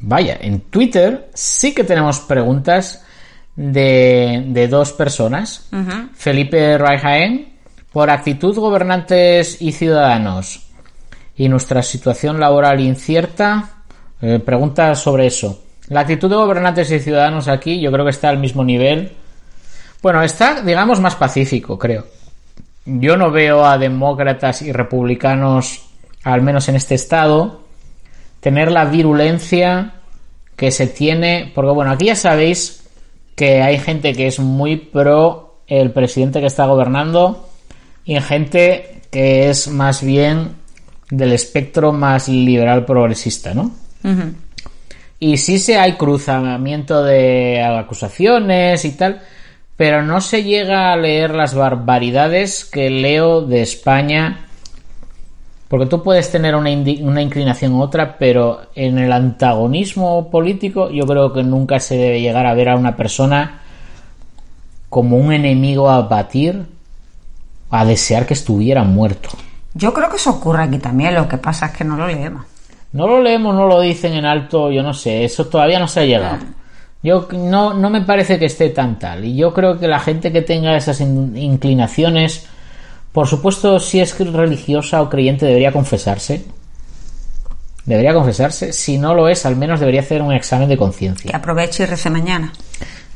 [0.01, 3.05] Vaya, en Twitter sí que tenemos preguntas
[3.59, 5.69] de, de dos personas.
[6.15, 7.55] Felipe Raijaén,
[7.93, 10.65] por actitud gobernantes y ciudadanos
[11.37, 13.83] y nuestra situación laboral incierta,
[14.23, 15.65] eh, pregunta sobre eso.
[15.89, 19.13] La actitud de gobernantes y ciudadanos aquí yo creo que está al mismo nivel.
[20.03, 22.07] Bueno, está, digamos, más pacífico, creo.
[22.85, 25.83] Yo no veo a demócratas y republicanos,
[26.23, 27.63] al menos en este estado,
[28.39, 29.95] tener la virulencia
[30.55, 32.78] que se tiene, porque bueno, aquí ya sabéis
[33.39, 37.49] que hay gente que es muy pro el presidente que está gobernando
[38.05, 40.57] y gente que es más bien
[41.09, 43.71] del espectro más liberal progresista, ¿no?
[45.21, 49.23] Y sí se hay cruzamiento de acusaciones y tal,
[49.77, 54.48] pero no se llega a leer las barbaridades que leo de España.
[55.69, 56.71] Porque tú puedes tener una,
[57.03, 62.21] una inclinación u otra, pero en el antagonismo político yo creo que nunca se debe
[62.23, 63.61] llegar a ver a una persona
[64.89, 66.65] como un enemigo a batir,
[67.71, 69.29] a desear que estuviera muerto.
[69.75, 72.45] Yo creo que eso ocurre aquí también, lo que pasa es que no lo leemos.
[72.93, 76.01] No lo leemos, no lo dicen en alto, yo no sé, eso todavía no se
[76.01, 76.39] ha llegado.
[77.03, 79.25] Yo no, no me parece que esté tan tal.
[79.27, 82.49] Y yo creo que la gente que tenga esas in- inclinaciones,
[83.19, 86.45] por supuesto, si es religiosa o creyente, debería confesarse.
[87.85, 88.73] Debería confesarse.
[88.73, 91.87] Si no lo es, al menos debería hacer un examen de Que conciencia, aproveche y
[91.87, 92.53] rece mañana.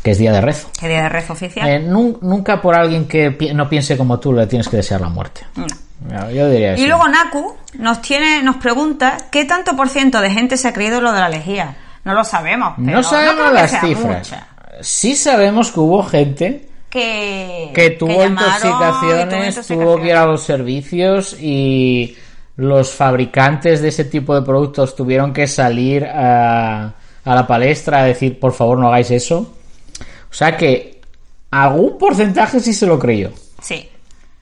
[0.03, 0.69] que es día de rezo.
[0.81, 1.69] Que día de rezo oficial.
[1.69, 5.01] Eh, nun- nunca por alguien que pi- no piense como tú le tienes que desear
[5.01, 5.43] la muerte.
[5.55, 5.67] No.
[6.33, 6.83] Yo diría eso.
[6.83, 10.73] Y luego Naku nos tiene, nos pregunta qué tanto por ciento de gente se ha
[10.73, 11.77] creído lo de la lejía.
[12.05, 12.75] No lo sabemos.
[12.77, 14.19] Pero no sabemos que las cifras.
[14.19, 14.49] mucha.
[14.81, 21.35] Sí sabemos que hubo gente Que, que tuvo intoxicaciones, tuvo que ir a los servicios
[21.41, 22.15] y
[22.57, 26.93] los fabricantes de ese tipo de productos tuvieron que salir a,
[27.25, 29.55] a la palestra a decir, por favor, no hagáis eso.
[30.31, 31.01] O sea que
[31.51, 33.33] algún porcentaje sí se lo creyó.
[33.63, 33.89] Sí.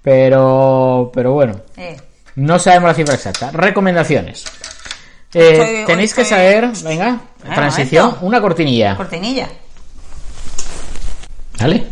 [0.03, 1.97] Pero, pero bueno, eh.
[2.35, 3.53] no sabemos la cifra exacta.
[3.53, 4.45] Recomendaciones.
[5.33, 8.97] Eh, tenéis que saber, venga, Ah, transición, una cortinilla.
[8.97, 9.49] Cortinilla.
[11.61, 11.87] ¿Vale?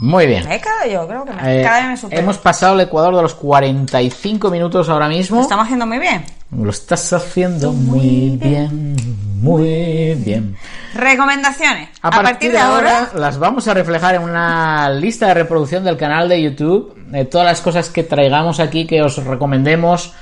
[0.00, 0.50] Muy bien.
[0.50, 2.22] Eh, cada, yo creo que me, Eh, cada vez me supero.
[2.22, 5.42] hemos pasado el Ecuador de los 45 minutos ahora Lo mismo.
[5.42, 6.24] estamos haciendo muy bien.
[6.56, 8.96] Lo estás haciendo muy bien,
[9.40, 10.56] muy bien.
[10.94, 11.90] Recomendaciones.
[12.02, 16.28] A, partir, de ahora, las vamos a reflejar en una lista de reproducción del canal
[16.28, 16.94] de YouTube.
[17.10, 20.12] De todas las cosas que traigamos aquí que os recomendemos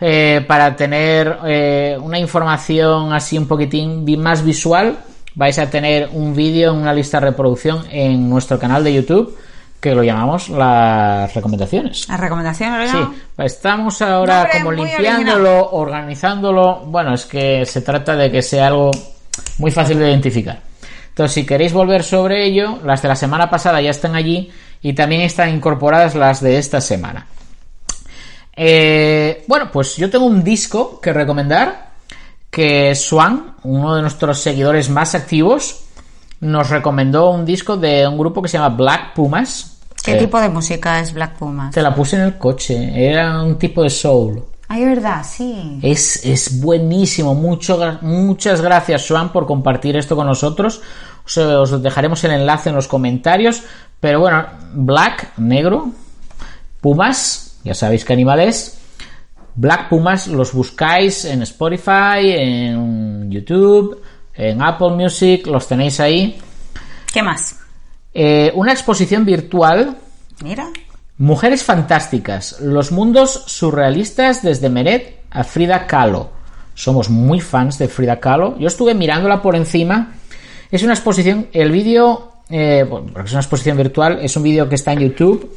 [0.00, 4.98] eh, para tener eh, una información así un poquitín más visual.
[5.34, 9.36] Vais a tener un vídeo en una lista de reproducción en nuestro canal de YouTube
[9.82, 12.08] que lo llamamos las recomendaciones.
[12.08, 12.98] Las recomendaciones, Sí,
[13.38, 16.84] estamos ahora Nombre como limpiándolo, organizándolo.
[16.86, 18.92] Bueno, es que se trata de que sea algo
[19.58, 20.60] muy fácil de identificar.
[21.08, 24.52] Entonces, si queréis volver sobre ello, las de la semana pasada ya están allí
[24.82, 27.26] y también están incorporadas las de esta semana.
[28.54, 31.91] Eh, bueno, pues yo tengo un disco que recomendar
[32.52, 35.84] que Swan, uno de nuestros seguidores más activos,
[36.40, 39.78] nos recomendó un disco de un grupo que se llama Black Pumas.
[40.04, 41.70] ¿Qué Eh, tipo de música es Black Puma?
[41.72, 43.08] Te la puse en el coche.
[43.08, 44.44] Era un tipo de soul.
[44.68, 45.78] Ay, verdad, sí.
[45.82, 47.34] Es, es buenísimo.
[47.34, 50.82] Mucho, muchas gracias, Swan, por compartir esto con nosotros.
[51.24, 53.62] Os, os dejaremos el enlace en los comentarios.
[53.98, 54.44] Pero bueno,
[54.74, 55.90] Black, negro.
[56.80, 58.78] Pumas, ya sabéis qué animal es.
[59.54, 64.00] Black Pumas los buscáis en Spotify, en YouTube,
[64.34, 66.38] en Apple Music, los tenéis ahí.
[67.12, 67.58] ¿Qué más?
[68.14, 69.96] Eh, una exposición virtual
[70.42, 70.70] Mira.
[71.18, 76.30] Mujeres fantásticas, los mundos surrealistas desde Meret a Frida Kahlo.
[76.74, 78.58] Somos muy fans de Frida Kahlo.
[78.58, 80.14] Yo estuve mirándola por encima.
[80.70, 84.68] Es una exposición, el vídeo, eh, bueno, porque es una exposición virtual, es un vídeo
[84.68, 85.54] que está en YouTube.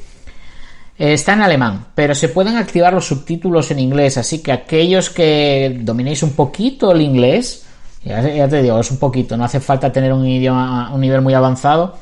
[0.97, 5.09] Eh, está en alemán, pero se pueden activar los subtítulos en inglés, así que aquellos
[5.09, 7.65] que dominéis un poquito el inglés,
[8.03, 11.21] ya, ya te digo, es un poquito, no hace falta tener un idioma, un nivel
[11.21, 11.97] muy avanzado,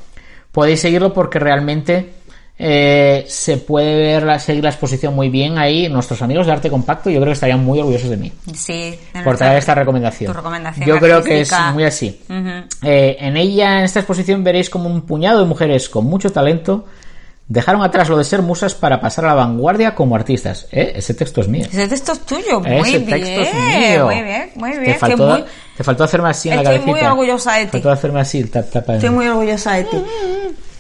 [0.52, 2.14] podéis seguirlo porque realmente
[2.60, 5.90] eh, se puede ver la, seguir la exposición muy bien ahí.
[5.90, 8.96] Nuestros amigos de Arte Compacto, yo creo que estarían muy orgullosos de mí Sí.
[9.24, 10.32] por traer esta recomendación.
[10.32, 12.22] tu recomendación Yo creo que es muy así.
[12.84, 16.86] Eh, en ella, en esta exposición, veréis como un puñado de mujeres con mucho talento
[17.48, 20.68] dejaron atrás lo de ser musas para pasar a la vanguardia como artistas.
[20.72, 20.94] ¿Eh?
[20.96, 21.66] Ese texto es mío.
[21.70, 22.60] Ese texto es tuyo.
[22.62, 23.06] Muy Ese bien.
[23.10, 24.06] texto es mío.
[24.06, 24.84] Muy bien, muy bien.
[24.86, 25.46] Te Estoy faltó, muy-
[25.78, 26.98] te faltó hacerme así en la Estoy cabecita.
[26.98, 27.72] muy orgullosa de ti.
[27.72, 29.98] Faltó hacerme así el tap, tap, Estoy muy orgullosa de ti.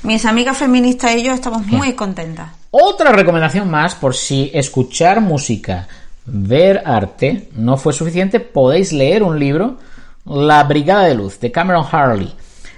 [0.03, 2.49] Mis amigas feministas y yo estamos muy contentas.
[2.71, 5.87] Otra recomendación más, por si escuchar música,
[6.25, 9.77] ver arte no fue suficiente, podéis leer un libro,
[10.25, 12.33] La Brigada de Luz, de Cameron Harley.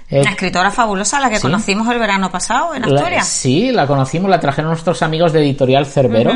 [0.08, 1.42] Eh, Una escritora fabulosa, la que sí.
[1.42, 3.26] conocimos el verano pasado en la- Asturias.
[3.26, 6.32] sí, la conocimos, la trajeron nuestros amigos de Editorial Cerbero.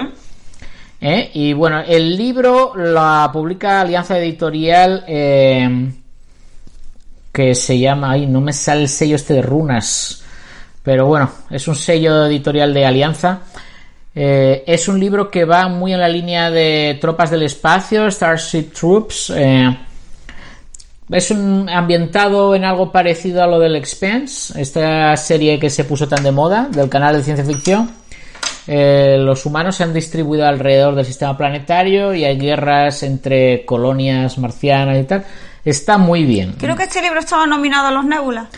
[1.01, 5.89] Eh, Y bueno, el libro la publica Alianza Editorial eh,
[7.33, 10.23] que se llama, ay, no me sale el sello este de runas,
[10.83, 13.41] pero bueno, es un sello editorial de Alianza.
[14.15, 18.73] Eh, es un libro que va muy en la línea de Tropas del Espacio, Starship
[18.75, 19.33] Troops.
[19.37, 19.79] eh,
[21.11, 26.09] es un ambientado en algo parecido a lo del Expense, esta serie que se puso
[26.09, 27.91] tan de moda del canal de ciencia ficción.
[28.67, 34.39] Eh, los humanos se han distribuido alrededor del sistema planetario y hay guerras entre colonias
[34.39, 35.25] marcianas y tal.
[35.65, 36.55] Está muy bien.
[36.59, 38.49] Creo que este libro estaba nominado a los Nebula.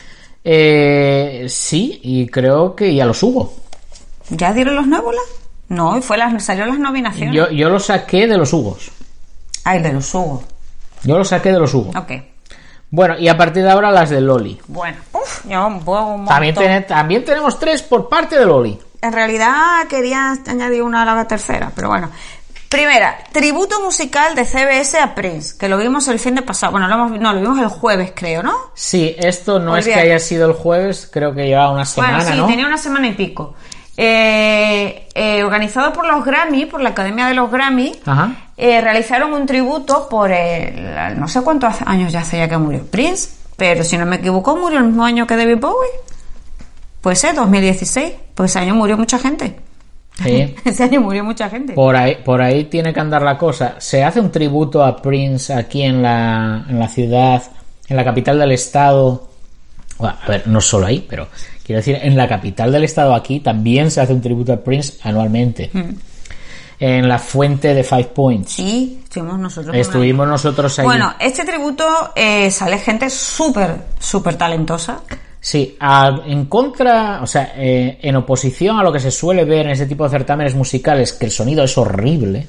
[0.45, 3.55] Eh, sí, y creo que ya los hubo.
[4.31, 5.21] ¿Ya dieron los Nebula?
[5.69, 7.35] No, y fue las, salió las nominaciones.
[7.35, 8.91] Yo, yo lo saqué de los hugos.
[9.65, 10.43] Ay, de los Hugo.
[11.05, 11.95] Yo lo saqué de los hugos.
[11.97, 12.13] Ok.
[12.95, 14.61] Bueno, y a partir de ahora las de Loli.
[14.69, 15.83] Bueno, uf, yo un
[16.27, 16.55] También, montón.
[16.65, 18.79] tene- también tenemos tres por parte de Loli.
[19.01, 22.11] en realidad quería añadir una a la tercera, pero bueno.
[22.69, 26.73] Primera, tributo musical de CBS a Prince, que lo vimos el fin de pasado.
[26.73, 28.55] Bueno, lo hemos, no, lo vimos el jueves, creo, ¿no?
[28.75, 32.31] Sí, esto no es que haya sido el jueves, creo que llevaba una semana, bueno,
[32.33, 32.47] sí, ¿no?
[32.47, 33.55] tenía una semana y pico.
[33.97, 38.31] Eh, eh, organizado por los Grammy, por la Academia de los Grammy, Ajá.
[38.57, 42.85] Eh, realizaron un tributo por el, no sé cuántos años ya hace ya que murió
[42.85, 45.91] Prince, pero si no me equivoco murió el mismo año que David Bowie.
[47.01, 49.57] Puede ser 2016, pues ese año murió mucha gente.
[50.23, 50.55] Sí.
[50.65, 51.73] ese año murió mucha gente.
[51.73, 53.77] Por ahí, por ahí tiene que andar la cosa.
[53.79, 57.43] Se hace un tributo a Prince aquí en la, en la ciudad,
[57.89, 59.29] en la capital del estado.
[59.99, 61.29] Bueno, a ver, no solo ahí, pero
[61.65, 64.99] quiero decir, en la capital del estado aquí también se hace un tributo a Prince
[65.03, 65.71] anualmente.
[66.85, 68.55] En la fuente de Five Points.
[68.55, 69.77] Sí, estuvimos nosotros.
[69.77, 70.85] Estuvimos nosotros ahí.
[70.85, 75.01] Bueno, este tributo eh, sale gente súper, súper talentosa.
[75.41, 79.67] Sí, a- en contra, o sea, eh, en oposición a lo que se suele ver
[79.67, 82.49] en ese tipo de certámenes musicales, que el sonido es horrible,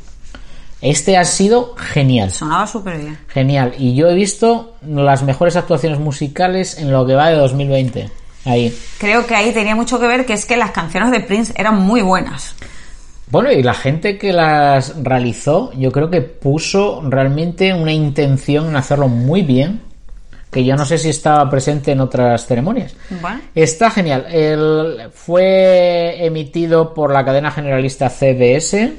[0.82, 2.32] este ha sido genial.
[2.32, 3.18] Sonaba súper bien.
[3.28, 3.74] Genial.
[3.78, 8.10] Y yo he visto las mejores actuaciones musicales en lo que va de 2020.
[8.46, 8.76] Ahí.
[8.98, 11.76] Creo que ahí tenía mucho que ver que es que las canciones de Prince eran
[11.80, 12.56] muy buenas.
[13.34, 18.76] Bueno, y la gente que las realizó, yo creo que puso realmente una intención en
[18.76, 19.82] hacerlo muy bien,
[20.52, 22.96] que yo no sé si estaba presente en otras ceremonias.
[23.22, 23.42] Bueno.
[23.56, 24.28] Está genial.
[24.30, 28.94] El, fue emitido por la cadena generalista CBS.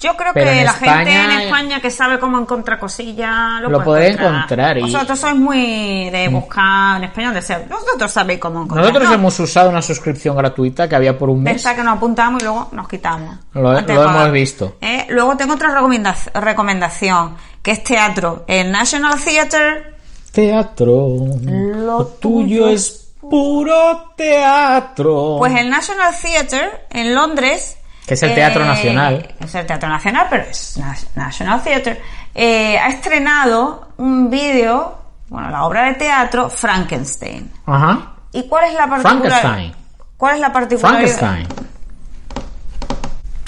[0.00, 3.68] Yo creo Pero que la gente España- en España que sabe cómo encontrar cosillas lo,
[3.68, 7.66] Lo puede podré encontrar y- Vosotros sois muy de buscar en español, de ser.
[7.68, 8.86] Vosotros sabéis cómo encontrar.
[8.86, 11.56] Nosotros No, hemos usado una suscripción gratuita que había por un mes.
[11.56, 13.36] Esta que nos apuntamos y luego nos quitamos.
[13.54, 14.76] Lo- hemos visto.
[14.80, 18.44] Eh, luego tengo otra recomenda- recomendación, que es teatro.
[18.46, 19.94] El National Theatre
[20.30, 21.08] Teatro.
[21.42, 25.36] Lo tuyo es puro teatro.
[25.38, 27.76] Pues el National Theatre en Londres.
[28.08, 29.34] Que es el Teatro Nacional.
[29.38, 32.00] Es el Teatro Nacional, pero es Na- National Theatre.
[32.34, 34.96] eh, ha estrenado un vídeo,
[35.28, 37.50] bueno, la obra de teatro Frankenstein.
[37.66, 38.12] Ajá.
[38.32, 39.40] ¿Y cuál es la particularidad?
[39.40, 39.74] Frankenstein.
[40.16, 41.16] ¿Cuál es la particularidad?
[41.18, 41.68] Frankenstein.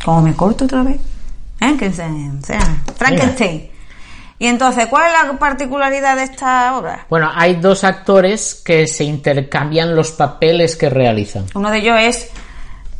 [0.04, 1.00] ¿Cómo me corto otra vez?
[1.58, 2.40] Frankenstein.
[2.96, 3.70] Frankenstein.
[4.38, 7.04] Y entonces, ¿cuál es la particularidad de esta obra?
[7.10, 11.44] Bueno, hay dos actores que se intercambian los papeles que realizan.
[11.54, 12.30] Uno de ellos es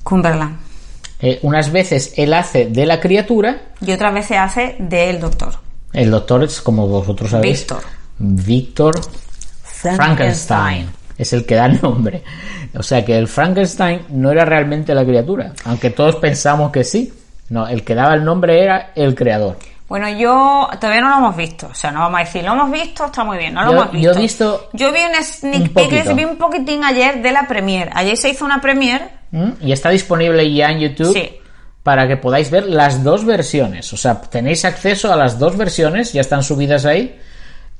[0.02, 0.58] Cumberland
[1.22, 5.54] Eh, unas veces él hace de la criatura, y otras veces hace del doctor.
[5.92, 7.60] el doctor es como vosotros sabéis.
[7.60, 7.82] Víctor.
[8.18, 9.00] Víctor
[9.62, 10.90] Frankenstein.
[11.18, 12.22] Es el que da el nombre.
[12.76, 17.12] O sea que el Frankenstein no era realmente la criatura, aunque todos pensamos que sí.
[17.50, 19.56] No, el que daba el nombre era el creador.
[19.88, 22.70] Bueno, yo todavía no lo hemos visto, o sea, no vamos a decir, lo hemos
[22.70, 24.02] visto, está muy bien, no lo Yo- hemos visto.
[24.12, 27.90] yo he visto Yo vi un sneak peek, vi un poquitín ayer de la premier.
[27.94, 29.50] Ayer se hizo una premier, ¿Mm?
[29.62, 31.38] Y está disponible ya en YouTube Sí.
[31.82, 33.92] para que podáis ver las dos versiones.
[33.92, 37.18] O sea, tenéis acceso a las dos versiones, ya están subidas ahí,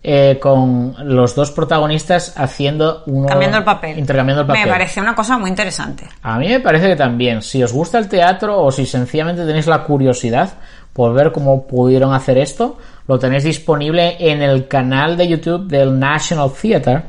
[0.02, 3.26] eh, con los dos protagonistas haciendo uno.
[3.28, 3.98] cambiando el papel.
[3.98, 4.64] Intercambiando el papel.
[4.64, 6.08] Me pareció una cosa muy interesante.
[6.22, 9.66] A mí me parece que también, si os gusta el teatro o si sencillamente tenéis
[9.66, 10.54] la curiosidad
[10.94, 15.98] por ver cómo pudieron hacer esto, lo tenéis disponible en el canal de YouTube del
[15.98, 17.02] National Theatre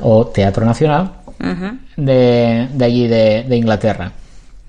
[0.00, 1.10] o Teatro Nacional
[1.96, 4.12] De, de allí de, de Inglaterra.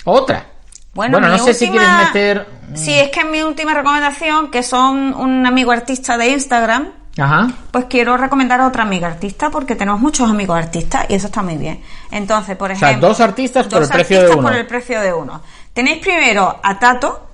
[0.05, 0.45] Otra.
[0.93, 2.47] Bueno, no sé si quieres meter.
[2.75, 7.47] Sí, es que es mi última recomendación, que son un amigo artista de Instagram, Ajá.
[7.71, 11.41] pues quiero recomendar a otra amiga artista porque tenemos muchos amigos artistas y eso está
[11.41, 11.81] muy bien.
[12.11, 14.49] Entonces, por sea, ejemplo, dos artistas por dos el precio de artistas uno.
[14.49, 15.41] por el precio de uno.
[15.73, 17.27] Tenéis primero a Tato,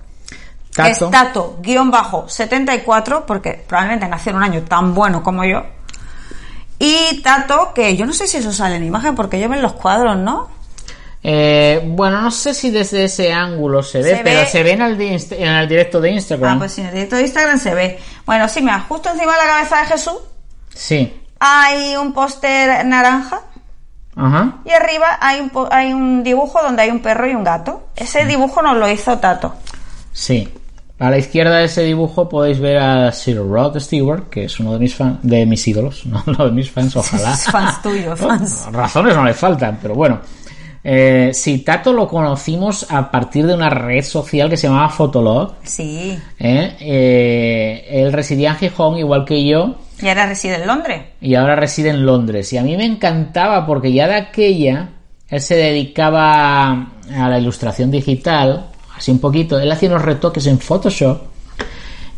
[0.69, 1.05] que Tato.
[1.05, 5.63] es Tato guion bajo 74, porque probablemente nació en un año tan bueno como yo.
[6.79, 9.73] Y Tato, que yo no sé si eso sale en imagen porque yo ven los
[9.73, 10.47] cuadros, ¿no?
[11.21, 14.71] Eh, bueno, no sé si desde ese ángulo se ve, Se pero ve- se ve
[14.71, 16.55] en el, en directo de Instagram.
[16.55, 17.99] Ah, pues sí, en el directo de Instagram se ve.
[18.25, 20.15] Bueno, sí, mira, justo encima de la cabeza de Jesús
[20.73, 21.21] Sí.
[21.39, 23.41] hay un póster naranja
[24.15, 24.59] Ajá.
[24.63, 27.89] y arriba hay un, hay un dibujo donde hay un perro y un gato.
[27.97, 29.55] Ese dibujo nos lo hizo Tato.
[30.13, 30.53] Sí.
[30.99, 34.73] A la izquierda de ese dibujo podéis ver a Sir Rod Stewart, que es uno
[34.73, 37.31] de mis de mis ídolos, no, no de mis fans, ojalá.
[37.51, 38.67] Fans tuyos, fans.
[38.71, 40.19] Razones no le faltan, pero bueno.
[40.83, 45.55] Eh, sí, Tato lo conocimos a partir de una red social que se llamaba Fotolog.
[45.63, 46.17] Sí.
[46.39, 46.75] ¿eh?
[46.79, 51.01] Eh, él residía en Gijón, igual que yo, Y ahora reside en Londres.
[51.21, 52.51] y ahora reside en Londres.
[52.53, 54.89] Y a mí me encantaba porque ya de aquella
[55.29, 58.68] él se dedicaba a la ilustración digital,
[58.99, 59.59] así un poquito.
[59.59, 61.21] Él hacía unos retoques en Photoshop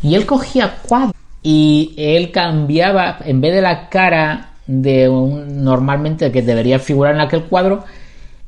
[0.02, 6.30] y él cogía cuadros y él cambiaba, en vez de la cara de un normalmente
[6.30, 7.84] que debería figurar en aquel cuadro,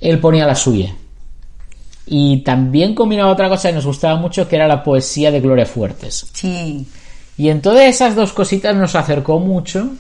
[0.01, 0.95] él ponía la suya.
[2.07, 5.64] Y también combinaba otra cosa que nos gustaba mucho, que era la poesía de Gloria
[5.64, 6.26] Fuertes.
[6.32, 6.87] Sí.
[7.37, 9.91] Y en todas esas dos cositas nos acercó mucho.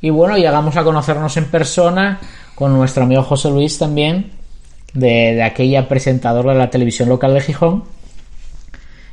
[0.00, 2.20] Y bueno, llegamos a conocernos en persona
[2.54, 4.32] con nuestro amigo José Luis también,
[4.94, 7.84] de, de aquella presentadora de la televisión local de Gijón.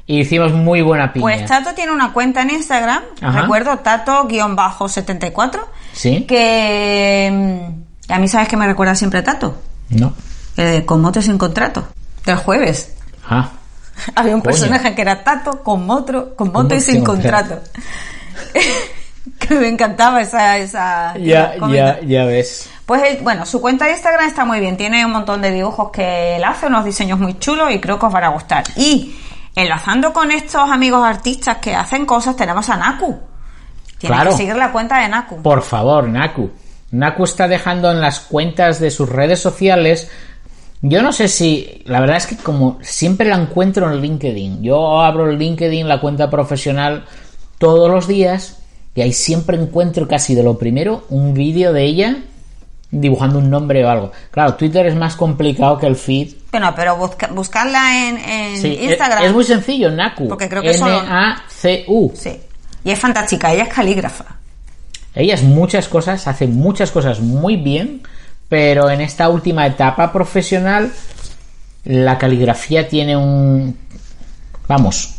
[0.07, 1.23] Y hicimos muy buena piña.
[1.23, 3.41] Pues Tato tiene una cuenta en Instagram, Ajá.
[3.41, 5.59] recuerdo, Tato-74,
[5.93, 6.26] ¿Sí?
[6.28, 7.30] que
[8.07, 9.57] mm, a mí sabes que me recuerda siempre a Tato,
[9.89, 10.13] No.
[10.57, 11.88] eh, con moto sin contrato,
[12.23, 12.93] del jueves.
[13.28, 13.49] Ah.
[14.15, 14.51] Había un Coño.
[14.51, 17.59] personaje que era Tato con moto, con moto y sin contrato.
[19.39, 20.57] que me encantaba esa...
[20.59, 22.69] esa Ya, ya, ya ves.
[22.86, 25.89] Pues él- bueno, su cuenta de Instagram está muy bien, tiene un montón de dibujos
[25.91, 28.63] que él hace, unos diseños muy chulos y creo que os van a gustar.
[28.75, 29.15] Y
[29.55, 33.17] enlazando con estos amigos artistas que hacen cosas, tenemos a Naku.
[33.97, 34.31] Tienes Claro.
[34.31, 35.41] que seguir la cuenta de Naku.
[35.41, 36.51] Por favor, Naku.
[36.91, 40.09] Naku está dejando en las cuentas de sus redes sociales.
[40.81, 41.81] Yo no sé si.
[41.86, 44.61] La verdad es que, como siempre la encuentro en LinkedIn.
[44.61, 47.05] Yo abro el LinkedIn, la cuenta profesional,
[47.57, 48.59] todos los días.
[48.93, 52.17] Y ahí siempre encuentro casi de lo primero un vídeo de ella
[53.00, 54.12] dibujando un nombre o algo.
[54.32, 56.34] Claro, Twitter es más complicado que el feed.
[56.52, 59.24] Bueno, pero busca- buscarla en, en Sí, Instagram.
[59.24, 60.28] Es muy sencillo, Naku.
[60.28, 62.12] Porque creo que solo- N-A-C-U.
[62.16, 62.39] Sí.
[62.84, 64.26] Y es fantástica, ella es calígrafa.
[65.14, 68.02] Ella es muchas cosas, hace muchas cosas muy bien,
[68.50, 70.91] pero en esta última etapa profesional
[71.86, 73.78] la caligrafía tiene un...
[74.68, 75.16] Vamos,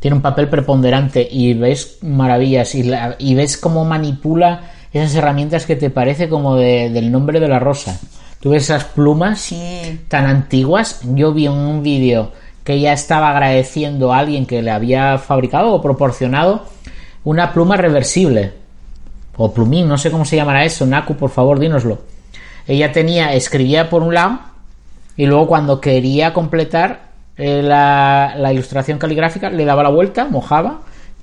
[0.00, 5.66] tiene un papel preponderante y ves maravillas y, la- y ves cómo manipula esas herramientas
[5.66, 7.98] que te parece como de- del nombre de la rosa.
[8.40, 10.00] Tú ves esas plumas Sí.
[10.08, 11.00] tan antiguas.
[11.14, 12.32] Yo vi en un vídeo
[12.64, 16.64] que ella estaba agradeciendo a alguien que le había fabricado o proporcionado
[17.24, 18.52] una pluma reversible.
[19.36, 20.86] O plumín, no sé cómo se llamará eso.
[20.86, 21.98] Naku, por favor, dínoslo.
[22.66, 24.38] Ella tenía, escribía por un lado
[25.16, 30.80] y luego cuando quería completar eh, la, la ilustración caligráfica le daba la vuelta, mojaba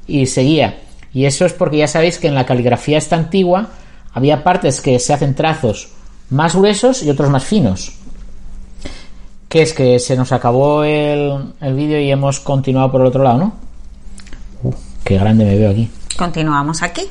[0.07, 0.77] y seguía.
[1.13, 3.69] Y eso es porque ya sabéis que en la caligrafía esta antigua
[4.13, 5.89] había partes que se hacen trazos
[6.29, 7.93] más gruesos y otros más finos.
[9.47, 13.23] Que es que se nos acabó el, el vídeo y hemos continuado por el otro
[13.23, 13.53] lado, ¿no?
[14.63, 15.89] Uh, qué grande me veo aquí.
[16.17, 17.03] Continuamos aquí.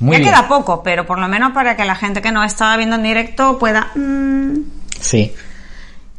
[0.00, 0.30] Muy ya bien.
[0.30, 3.02] queda poco, pero por lo menos para que la gente que nos estaba viendo en
[3.02, 3.90] directo pueda...
[3.94, 4.54] mm,
[5.00, 5.32] Sí.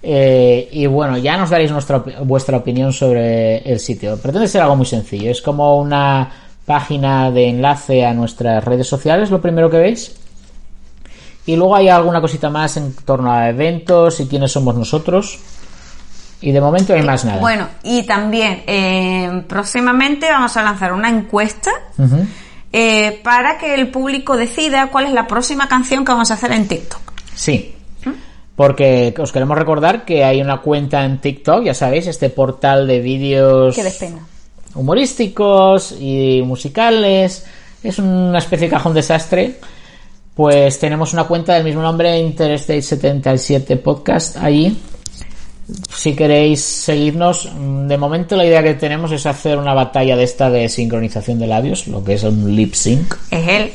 [0.03, 4.17] Eh, y bueno, ya nos daréis nuestra, vuestra opinión sobre el sitio.
[4.17, 5.31] Pretende ser algo muy sencillo.
[5.31, 6.31] Es como una
[6.67, 10.15] página de enlace a nuestras redes sociales, lo primero que veis.
[11.47, 15.39] Y luego hay alguna cosita más en torno a eventos y quiénes somos nosotros.
[16.41, 17.39] Y de momento no hay más nada.
[17.39, 21.71] Bueno, y también eh, próximamente vamos a lanzar una encuesta.
[22.71, 26.51] Eh, para que el público decida cuál es la próxima canción que vamos a hacer
[26.51, 27.01] en TikTok.
[27.35, 27.75] Sí.
[28.55, 32.99] Porque os queremos recordar que hay una cuenta en TikTok, ya sabéis, este portal de
[32.99, 33.77] vídeos
[34.75, 37.45] humorísticos y musicales.
[37.81, 39.55] Es una especie de cajón desastre.
[40.35, 44.77] Pues tenemos una cuenta del mismo nombre, Interstate77 Podcast, allí.
[45.95, 50.23] Si queréis seguirnos, mm, de momento la idea que tenemos es hacer una batalla de
[50.23, 53.71] esta de sincronización de labios, lo que es un lip sync, Es el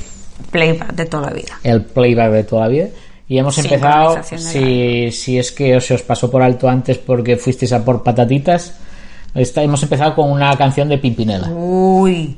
[0.51, 1.59] playback de toda la vida.
[1.63, 2.89] el playback de toda la vida.
[3.29, 7.73] Y hemos empezado, si, si es que se os pasó por alto antes porque fuisteis
[7.73, 8.75] a por patatitas,
[9.35, 11.49] esta- hemos empezado con una canción de Pimpinela.
[11.49, 12.37] Uy,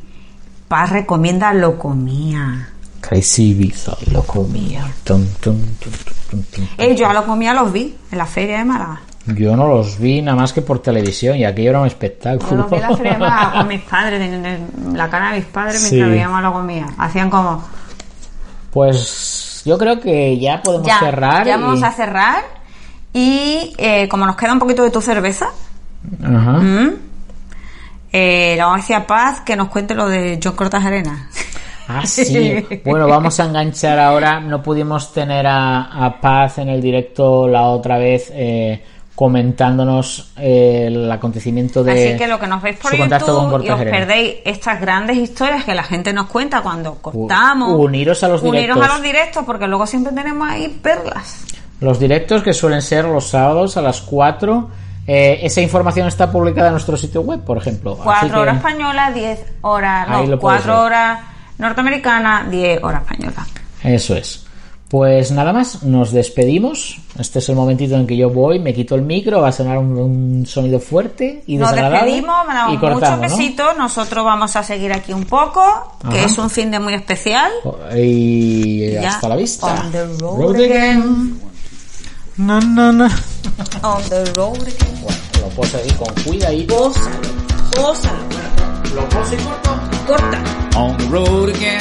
[0.68, 2.68] Paz recomienda lo comía.
[3.00, 4.84] Crazy Ibiza, lo comía.
[5.04, 5.24] Tum.
[6.78, 9.00] Eh, yo a lo comía los vi en la feria de Málaga.
[9.28, 12.68] Yo no los vi nada más que por televisión y aquello era un espectáculo.
[12.70, 15.94] los vi en la con mis padres, en la cara de mis padres Sí.
[15.96, 16.86] mientras veíamos la comida.
[16.98, 17.62] Hacían como,
[18.72, 21.46] Pues yo creo que ya podemos ya, cerrar.
[21.46, 22.42] ya y- vamos a cerrar.
[23.12, 25.48] Y eh, como nos queda un poquito de tu cerveza,
[26.22, 26.60] Ajá.
[28.12, 31.28] eh, le vamos a decir a Paz que nos cuente lo de John Cortas Arena.
[31.88, 32.64] Ah, sí.
[32.84, 34.40] Bueno, vamos a enganchar ahora.
[34.40, 38.84] No pudimos tener a, a Paz en el directo la otra vez eh,
[39.16, 43.62] comentándonos eh, el acontecimiento de Así que lo que nos veis por su contacto con
[43.62, 47.72] YouTube y os perdéis estas grandes historias que la gente nos cuenta cuando cortamos.
[47.76, 48.84] uniros a los Uniros directos.
[48.84, 51.44] a los directos porque luego siempre tenemos ahí perlas.
[51.80, 54.70] Los directos que suelen ser los sábados a las 4.
[55.08, 57.92] eh, esa información está publicada en nuestro sitio web, por ejemplo.
[57.94, 60.82] Así 4 que- horas española, 10 horas, no, lo puedes 4 ver.
[60.84, 61.20] horas
[61.58, 63.46] norteamericana, 10 horas española.
[63.82, 64.45] Eso es.
[64.88, 66.98] Pues nada más, nos despedimos.
[67.18, 69.78] Este es el momentito en que yo voy, me quito el micro, va a sonar
[69.78, 72.12] un, un sonido fuerte y Nos desagradable.
[72.12, 73.36] despedimos, mandamos y cortamos, muchos ¿no?
[73.38, 73.76] besitos.
[73.76, 75.62] Nosotros vamos a seguir aquí un poco,
[76.10, 77.50] que es un fin de muy especial.
[77.96, 79.66] Y Ya, hasta la vista.
[79.84, 81.40] on the road again.
[82.36, 83.06] No, no, no.
[83.82, 85.02] On the road again.
[85.02, 86.76] Bueno, lo puedo seguir con cuidadito.
[86.76, 87.16] Gózalo,
[87.76, 88.18] gózalo.
[88.94, 89.80] Lo puedo seguir corto.
[90.06, 90.42] Corta.
[90.78, 91.80] on the road again.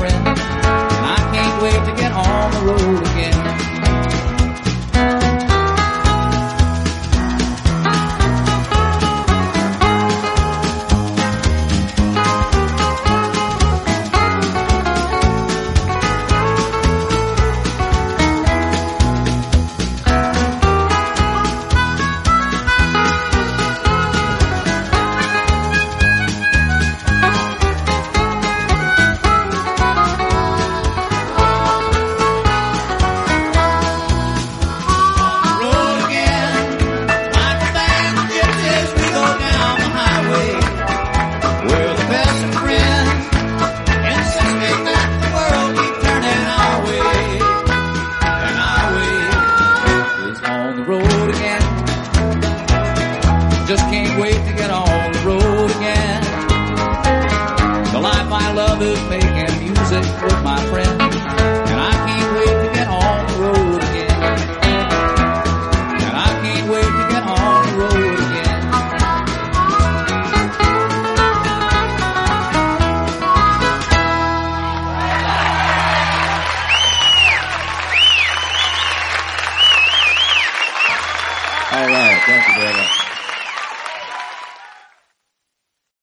[0.00, 0.38] And
[1.06, 3.21] I can't wait to get on the road again.